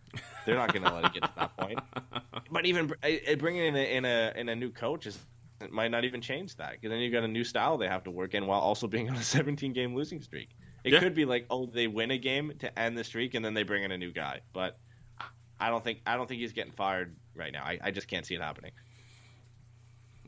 [0.45, 1.79] They're not going to let it get to that point.
[2.49, 5.17] But even eh, eh, bringing in a, in a in a new coach is
[5.59, 8.03] it might not even change that because then you've got a new style they have
[8.03, 10.49] to work in while also being on a 17 game losing streak.
[10.85, 10.99] It Yeah.
[10.99, 13.63] could be like, oh, they win a game to end the streak and then they
[13.63, 14.41] bring in a new guy.
[14.53, 14.77] But
[15.59, 17.63] I don't think I don't think he's getting fired right now.
[17.63, 18.71] I, I just can't see it happening.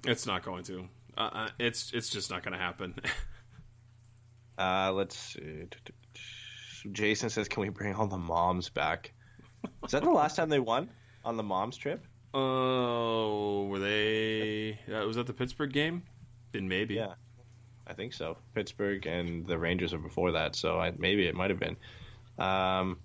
[0.06, 0.88] it's not going to.
[1.18, 2.96] Uh, uh, it's it's just not going to happen.
[4.58, 5.64] Uh, let's see.
[6.92, 9.14] Jason says, "Can we bring all the moms back?"
[9.86, 10.90] Is that the last time they won
[11.24, 12.06] on the moms trip?
[12.34, 14.78] Oh, were they?
[14.94, 16.04] Uh, was that the Pittsburgh game?
[16.52, 16.96] Then maybe.
[16.96, 17.14] Yeah,
[17.88, 18.38] I think so.
[18.54, 21.78] Pittsburgh and the Rangers are before that, so I, maybe it might have been.
[22.38, 22.98] Um,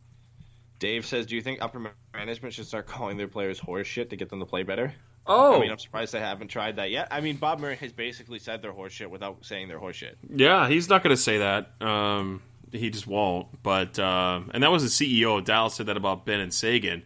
[0.78, 4.16] Dave says, "Do you think upper management should start calling their players horse shit to
[4.16, 4.94] get them to play better?"
[5.26, 7.08] Oh, I mean, I'm surprised they haven't tried that yet.
[7.10, 10.18] I mean, Bob Murray has basically said they're horse shit without saying they're horse shit.
[10.28, 10.68] yeah.
[10.68, 11.70] He's not going to say that.
[11.80, 12.42] Um,
[12.72, 13.62] he just won't.
[13.62, 17.02] But uh, and that was the CEO of Dallas said that about Benn and Seguin.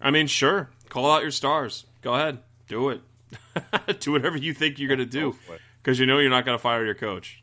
[0.00, 1.86] I mean, sure, call out your stars.
[2.00, 3.00] Go ahead, do it.
[4.00, 5.36] do whatever you think you're going to do,
[5.82, 7.42] because you know you're not going to fire your coach.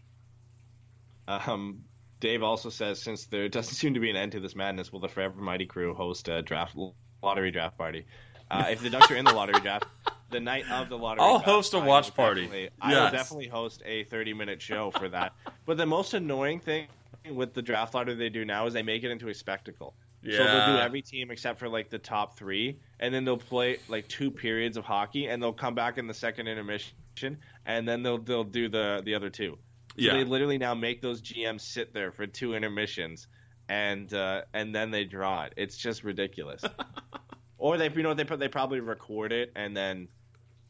[1.27, 1.85] Um,
[2.19, 4.99] Dave also says, since there doesn't seem to be an end to this madness, will
[4.99, 6.75] the Forever Mighty crew host a draft
[7.21, 8.05] lottery draft party?
[8.51, 9.85] Uh, if the Ducks are in the lottery draft,
[10.31, 12.41] the night of the lottery, I'll host a watch party.
[12.43, 15.33] definitely- I will definitely host a 30 minute show for that.
[15.65, 16.87] but the most annoying thing
[17.31, 19.93] with the draft lottery they do now is they make it into a spectacle.
[20.21, 20.37] Yeah.
[20.37, 23.77] So they'll do every team except for like the top three, and then they'll play
[23.87, 28.03] like two periods of hockey, and they'll come back in the second intermission, and then
[28.03, 29.57] they'll they'll do the the other two.
[29.97, 30.13] So Yeah.
[30.13, 33.27] they literally now make those GMs sit there for two intermissions,
[33.67, 35.53] and uh, and then they draw it.
[35.57, 36.63] It's just ridiculous.
[37.57, 40.07] or they, you know, they put they probably record it and then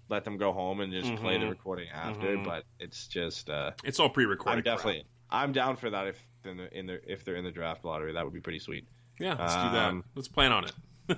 [0.09, 1.49] let them go home and just play the Mhm.
[1.49, 2.37] recording after.
[2.37, 2.43] Mhm.
[2.43, 4.57] But it's just, uh, It's all pre-recorded.
[4.57, 7.51] I'm definitely, I'm down for that if in the, in the if they're in the
[7.51, 8.87] draft lottery, that would be pretty sweet.
[9.19, 9.89] Yeah, let's do that.
[9.89, 11.17] Um, Let's plan on it.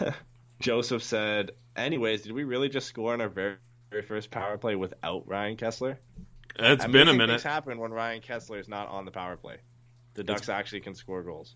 [0.60, 3.56] Joseph said, "Anyways, did we really just score on our very,
[3.90, 5.98] very first power play without Ryan Kesler?"
[6.58, 7.40] It's been a minute.
[7.40, 9.58] Things happen when Ryan Kesler is not on the power play.
[10.14, 11.54] The Ducks actually can score goals.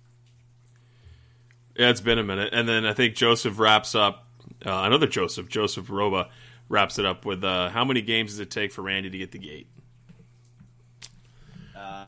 [1.77, 2.51] Yeah, it's been a minute.
[2.53, 4.27] And then I think Joseph wraps up.
[4.65, 6.29] Uh, another Joseph, Joseph Roba,
[6.69, 9.33] wraps it up with uh, how many games does it take for Randy to get
[9.33, 9.69] the gate?
[11.75, 12.05] Uh,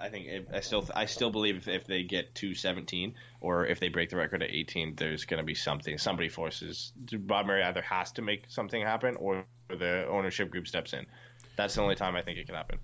[0.00, 3.66] I think it, I still I still believe if, if they get to 17 or
[3.66, 5.98] if they break the record at 18, there's going to be something.
[5.98, 10.92] Somebody forces Bob Murray either has to make something happen or the ownership group steps
[10.92, 11.06] in.
[11.58, 12.78] That's the only time I think it can happen.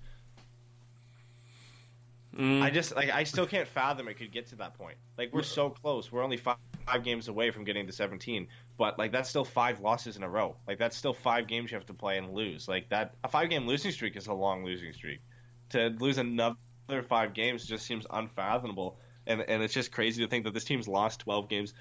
[2.37, 2.61] Mm.
[2.61, 4.97] I just like I still can't fathom it could get to that point.
[5.17, 6.11] Like we're so close.
[6.11, 9.79] We're only five, five games away from getting to 17, but like that's still five
[9.79, 10.57] losses in a row.
[10.67, 12.67] Like that's still five games you have to play and lose.
[12.67, 15.21] Like that a five game losing streak is a long losing streak.
[15.69, 16.57] To lose another
[17.07, 18.99] five games just seems unfathomable.
[19.25, 21.73] And and it's just crazy to think that this team's lost 12 games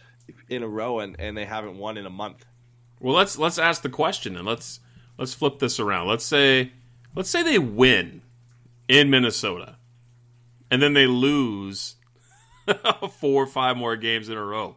[0.49, 2.47] in a row and, and they haven't won in a month.
[3.01, 4.79] Well, let's let's ask the question and let's
[5.19, 6.07] let's flip this around.
[6.07, 6.71] Let's say
[7.15, 8.23] let's say they win
[8.89, 9.77] in Minnesota,
[10.71, 11.97] and then they lose
[13.21, 14.77] four or five more games in a row.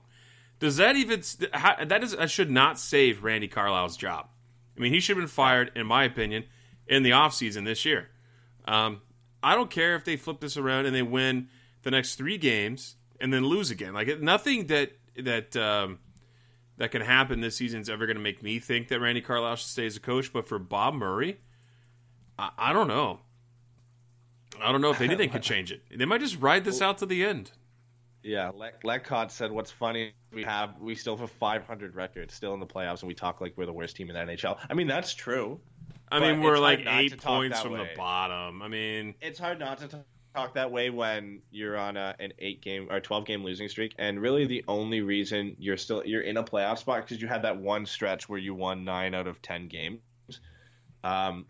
[0.59, 1.22] Does that even
[1.53, 4.27] how, that is that should not save Randy Carlyle's job?
[4.76, 6.45] I mean, he should have been fired, in my opinion,
[6.88, 8.09] in the offseason this year.
[8.65, 9.01] Um,
[9.41, 11.49] I don't care if they flip this around and they win
[11.84, 13.93] the next three games and then lose again.
[13.93, 15.99] Like nothing that that um,
[16.77, 19.57] that can happen this season is ever going to make me think that Randy Carlisle
[19.57, 20.34] should stay as a coach.
[20.34, 21.39] But for Bob Murray,
[22.38, 23.19] I, I don't know.
[24.61, 25.81] I don't know if anything could change it.
[25.95, 27.51] They might just ride this out to the end.
[28.23, 30.14] Yeah, Le- Lecott said, "What's funny?
[30.34, 33.39] We have we still have a 500 record, still in the playoffs, and we talk
[33.39, 34.57] like we're the worst team in the NHL.
[34.69, 35.59] I mean, that's true.
[36.11, 38.61] I mean, we're like eight points from the bottom.
[38.61, 40.03] I mean, It's hard not to
[40.35, 43.93] talk that way when you're on a, an eight game or 12 game losing streak,
[43.97, 47.41] and really the only reason you're still you're in a playoff spot because you had
[47.43, 49.99] that one stretch where you won nine out of 10 games.
[51.03, 51.45] Um,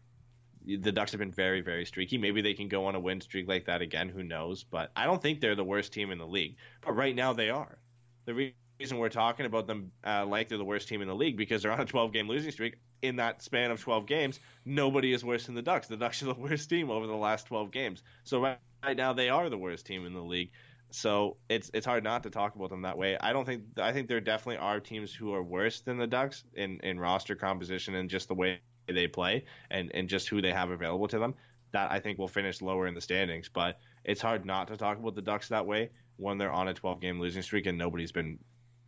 [0.76, 2.18] the Ducks have been very, very streaky.
[2.18, 4.10] Maybe they can go on a win streak like that again.
[4.10, 4.64] Who knows?
[4.64, 6.57] But I don't think they're the worst team in the league.
[6.81, 7.77] But right now they are.
[8.26, 11.15] The re- reason we're talking about them uh, like they're the worst team in the
[11.15, 12.76] league because they're on a 12 game losing streak.
[13.03, 15.88] In that span of 12 games, nobody is worse than the Ducks.
[15.88, 18.03] The Ducks are the worst team over the last 12 games.
[18.23, 20.52] So right, right now they are the worst team in the league.
[20.89, 23.18] So it's it's hard not to talk about them that way.
[23.19, 26.44] I don't think I think there definitely are teams who are worse than the Ducks
[26.53, 30.51] in, in roster composition and just the way they play and, and just who they
[30.51, 31.35] have available to them.
[31.72, 33.49] That I think will finish lower in the standings.
[33.49, 36.73] But it's hard not to talk about the Ducks that way when they're on a
[36.73, 38.39] 12 game losing streak and nobody's been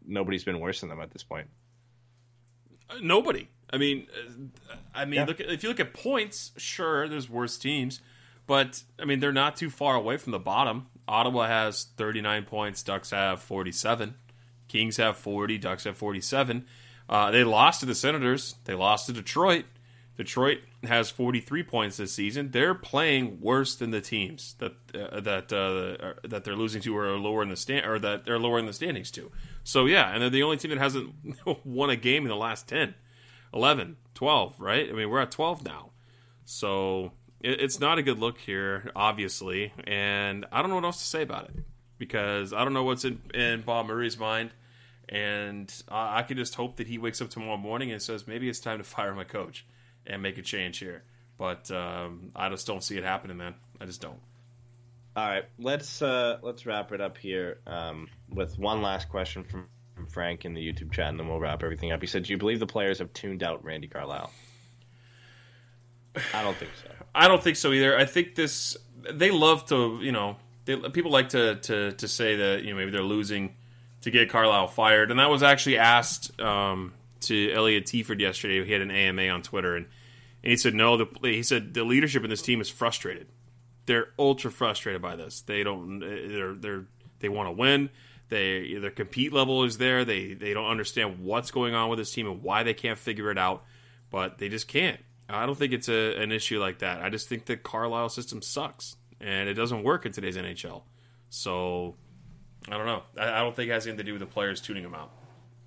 [0.05, 1.47] nobody's been worse than them at this point.
[3.01, 3.47] nobody.
[3.71, 4.07] I mean,
[4.71, 5.25] uh, I mean, Yeah.
[5.25, 8.01] look at, if you look at points, sure, there's worse teams,
[8.47, 10.87] but I mean, they're not too far away from the bottom.
[11.07, 12.81] Ottawa has 39 points.
[12.81, 14.15] Ducks have 47.
[14.67, 15.57] Kings have 40.
[15.59, 16.65] Ducks have 47.
[17.07, 18.55] Uh, they lost to the Senators.
[18.65, 19.65] They lost to Detroit.
[20.19, 22.51] Detroit has 43 points this season.
[22.51, 27.17] They're playing worse than the teams that uh, that uh, that they're losing to or
[27.17, 29.31] lower in the stand or that they're lower in the standings to.
[29.63, 31.15] So yeah, and they're the only team that hasn't
[31.63, 32.95] won a game in the last 10,
[33.53, 34.89] 11, 12, right?
[34.89, 35.91] I mean, we're at 12 now.
[36.43, 40.97] So it, it's not a good look here, obviously, and I don't know what else
[40.97, 41.55] to say about it
[41.97, 44.49] because I don't know what's in, in Bob Murray's mind,
[45.07, 48.59] and I can just hope that he wakes up tomorrow morning and says maybe it's
[48.59, 49.65] time to fire my coach
[50.09, 51.03] and make a change here.
[51.37, 53.55] But um, I just don't see it happening, man.
[53.79, 54.19] I just don't.
[55.15, 59.67] All right, let's uh, let's wrap it up here um, with one last question from,
[59.95, 62.01] from Frank in the YouTube chat, and then we'll wrap everything up.
[62.01, 64.31] He said, "Do you believe the players have tuned out Randy Carlyle?"
[66.33, 66.91] I don't think so.
[67.13, 67.97] I don't think so either.
[67.97, 68.77] I think this
[69.11, 72.77] they love to, you know, they, people like to, to to say that you know
[72.77, 73.55] maybe they're losing
[74.01, 78.63] to get Carlyle fired, and that was actually asked um, to Elliotte Friedman yesterday.
[78.63, 79.87] He had an AMA on Twitter, and,
[80.43, 80.97] and he said no.
[80.97, 83.27] The, he said the leadership in this team is frustrated.
[83.85, 85.41] They're ultra frustrated by this.
[85.41, 85.99] They don't.
[85.99, 86.85] They're they're
[87.19, 87.89] they want to win.
[88.29, 90.05] They their compete level is there.
[90.05, 93.31] They they don't understand what's going on with this team and why they can't figure
[93.31, 93.63] it out,
[94.11, 94.99] but they just can't.
[95.27, 97.01] I don't think it's a, an issue like that.
[97.01, 100.83] I just think the Carlyle system sucks and it doesn't work in today's NHL.
[101.29, 101.95] So
[102.67, 103.03] I don't know.
[103.17, 105.11] I, I don't think it has anything to do with the players tuning them out.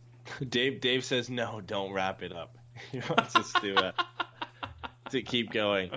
[0.48, 2.58] Dave Dave says no, don't wrap it up.
[2.90, 3.92] He wants us to uh,
[5.12, 5.90] to keep going.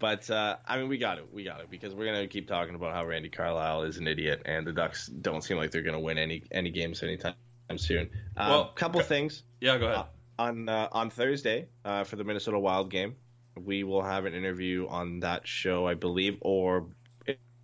[0.00, 1.26] But uh, I mean, we got it.
[1.32, 4.42] We got it because we're gonna keep talking about how Randy Carlyle is an idiot,
[4.44, 7.34] and the Ducks don't seem like they're gonna win any any games anytime
[7.76, 8.08] soon.
[8.36, 9.98] A uh, Well, couple go- things Yeah, go ahead.
[9.98, 10.04] Uh,
[10.40, 13.16] on uh, on Thursday uh, for the Minnesota Wild game.
[13.56, 16.86] We will have an interview on that show, I believe, or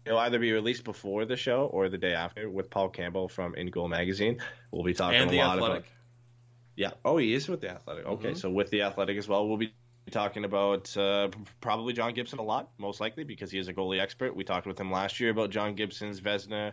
[0.05, 3.55] it'll either be released before the show or the day after with Paul Campbell from
[3.55, 4.40] In Goal Magazine.
[4.73, 5.77] We'll be talking and a lot athletic.
[5.78, 5.89] about
[6.74, 6.90] yeah.
[7.05, 8.05] Oh, he is with the Athletic.
[8.06, 8.36] Okay, Mhm.
[8.36, 9.73] so with the Athletic as well, we'll be
[10.10, 11.28] talking about uh,
[11.60, 14.36] probably John Gibson a lot, most likely because he is a goalie expert.
[14.36, 16.72] We talked with him last year about John Gibson's Vezina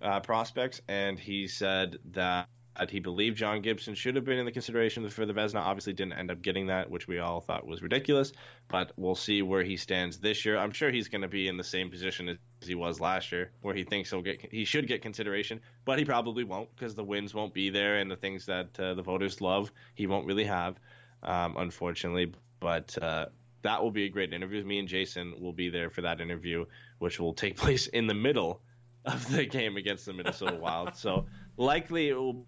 [0.00, 2.48] uh, prospects, and he said that.
[2.88, 5.60] he believed John Gibson should have been in the consideration for the Vezina.
[5.60, 8.32] Obviously, didn't end up getting that, which we all thought was ridiculous.
[8.68, 10.56] But we'll see where he stands this year.
[10.56, 13.50] I'm sure he's going to be in the same position as he was last year,
[13.60, 17.04] where he thinks he'll get he should get consideration, but he probably won't because the
[17.04, 20.44] wins won't be there and the things that uh, the voters love he won't really
[20.44, 20.80] have,
[21.22, 22.32] um, unfortunately.
[22.62, 23.26] But uh,
[23.62, 24.64] that will be a great interview.
[24.64, 26.64] Me and Jason will be there for that interview,
[26.98, 28.62] which will take place in the middle
[29.04, 30.94] of the game against the Minnesota Wild.
[30.96, 31.26] So
[31.56, 32.46] likely it will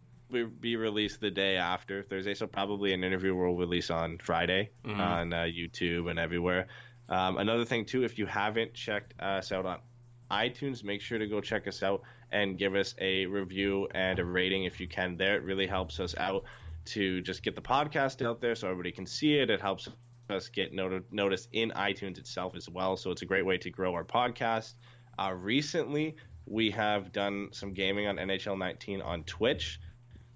[0.61, 2.35] be- released the day after Thursday.
[2.35, 4.99] So probably an interview will release on Friday Mhm.
[4.99, 6.69] on uh, YouTube and everywhere.
[7.09, 9.78] Um, another thing too, if you haven't checked us out on
[10.31, 14.24] iTunes, make sure to go check us out and give us a review and a
[14.24, 15.16] rating if you can.
[15.16, 16.45] There, it really helps us out
[16.86, 19.51] to just get the podcast out there so everybody can see it.
[19.51, 19.89] It helps
[20.31, 22.97] us get not- noticed in iTunes itself as well.
[22.97, 24.75] So it's a great way to grow our podcast.
[25.19, 29.81] Uh, recently, we have done some gaming on NHL 19 on Twitch.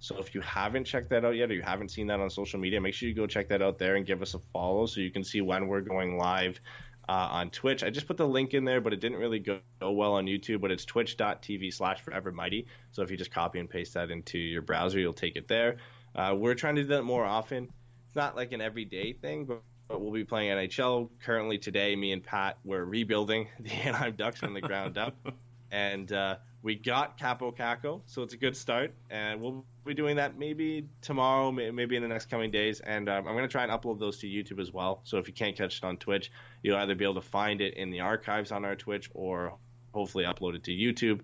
[0.01, 2.61] So if you haven't checked that out yet, or you haven't seen that on social
[2.61, 5.01] media, make sure you go check that out there and give us a follow so
[5.01, 6.61] you can see when we're going live
[7.09, 7.83] uh, on Twitch.
[7.83, 10.27] I just put the link in there, but it didn't really go, go well on
[10.27, 10.61] YouTube.
[10.61, 12.67] But it's twitch.tv slash forever mighty.
[12.93, 15.79] So if you just copy and paste that into your browser, you'll take it there.
[16.15, 17.69] Uh, we're trying to do that more often.
[18.07, 21.09] It's not like an everyday thing, but, but we'll be playing NHL.
[21.25, 25.17] Currently today, me and Pat, we're rebuilding the Anaheim Ducks from the ground up.
[25.71, 28.95] And uh, we got Kaapo Kakko, so it's a good start.
[29.11, 32.81] And we'll be doing that maybe tomorrow, maybe in the next coming days.
[32.81, 35.01] And um, I'm going to try and upload those to YouTube as well.
[35.05, 36.33] So if you can't catch it on Twitch,
[36.63, 39.59] you'll either be able to find it in the archives on our Twitch or
[39.93, 41.21] hopefully upload it to YouTube.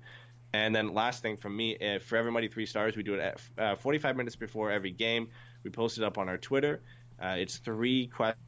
[0.53, 3.41] And then last thing from me, uh, for everybody three stars, we do it at
[3.59, 5.29] uh, 45 minutes before every game.
[5.65, 6.83] We post it up on our Twitter.
[7.21, 8.44] Uh, it's three questions.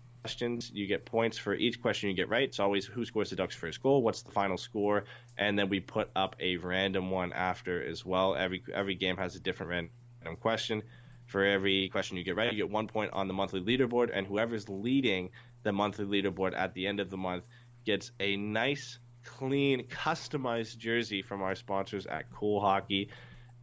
[0.73, 2.45] You get points for each question you get right.
[2.45, 5.05] It's always who scores the Ducks' first goal, what's the final score,
[5.37, 8.35] and then we put up a random one after as well.
[8.35, 10.83] Every every game has a different random question.
[11.27, 14.27] For every question you get right, you get one point on the monthly leaderboard, and
[14.27, 15.31] whoever's leading
[15.65, 17.45] the monthly leaderboard at the end of the month
[17.85, 23.11] gets a nice, clean, customized jersey from our sponsors at Cool Hockey.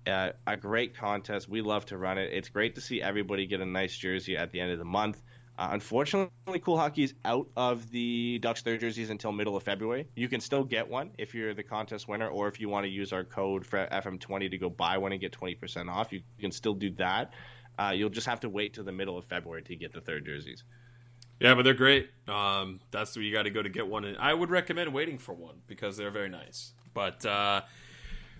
[0.05, 1.47] Uh, a great contest.
[1.47, 2.33] We love to run it.
[2.33, 5.21] It's great to see everybody get a nice jersey at the end of the month.
[5.57, 10.07] Uh, unfortunately, Cool Hockey is out of the Ducks third jerseys until middle of February.
[10.15, 12.89] You can still get one if you're the contest winner, or if you want to
[12.89, 16.11] use our code for FM20 to go buy one and get 20% off.
[16.11, 17.33] You can still do that.
[17.77, 20.25] Uh, you'll just have to wait till the middle of February to get the third
[20.25, 20.63] jerseys.
[21.39, 22.09] Yeah, but they're great.
[22.27, 24.05] Um, that's where you got to go to get one.
[24.05, 26.73] And I would recommend waiting for one because they're very nice.
[26.93, 27.61] But uh,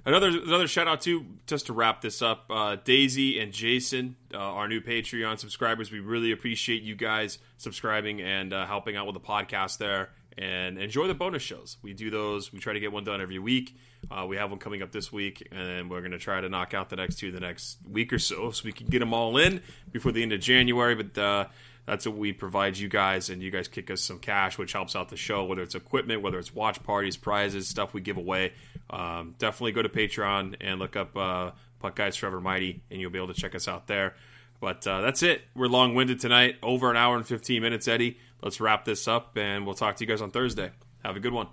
[0.06, 4.38] another another shout out to just to wrap this up, uh, Daisy and Jason, uh,
[4.38, 5.92] our new Patreon subscribers.
[5.92, 10.10] We really appreciate you guys subscribing and uh, helping out with the podcast there.
[10.36, 11.78] And enjoy the bonus shows.
[11.84, 12.52] We do those.
[12.52, 13.78] We try to get one done every week.
[14.10, 16.74] Uh, we have one coming up this week, and we're going to try to knock
[16.74, 19.38] out the next two the next week or so, so we can get them all
[19.38, 19.62] in
[19.92, 20.96] before the end of January.
[20.96, 21.46] But uh,
[21.86, 24.96] that's what we provide you guys, and you guys kick us some cash, which helps
[24.96, 28.54] out the show, whether it's equipment, whether it's watch parties, prizes, stuff we give away.
[28.90, 33.12] Um, definitely go to Patreon and look up uh, Puck Guys Forever Mighty, and you'll
[33.12, 34.16] be able to check us out there.
[34.62, 35.42] But uh, that's it.
[35.56, 38.18] We're long winded tonight, over an hour and 15 minutes, Eddy.
[38.42, 40.72] Let's wrap this up, and we'll talk to you guys on Thursday.
[41.04, 41.48] Have a good one.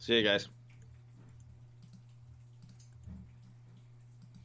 [0.00, 0.48] See you guys.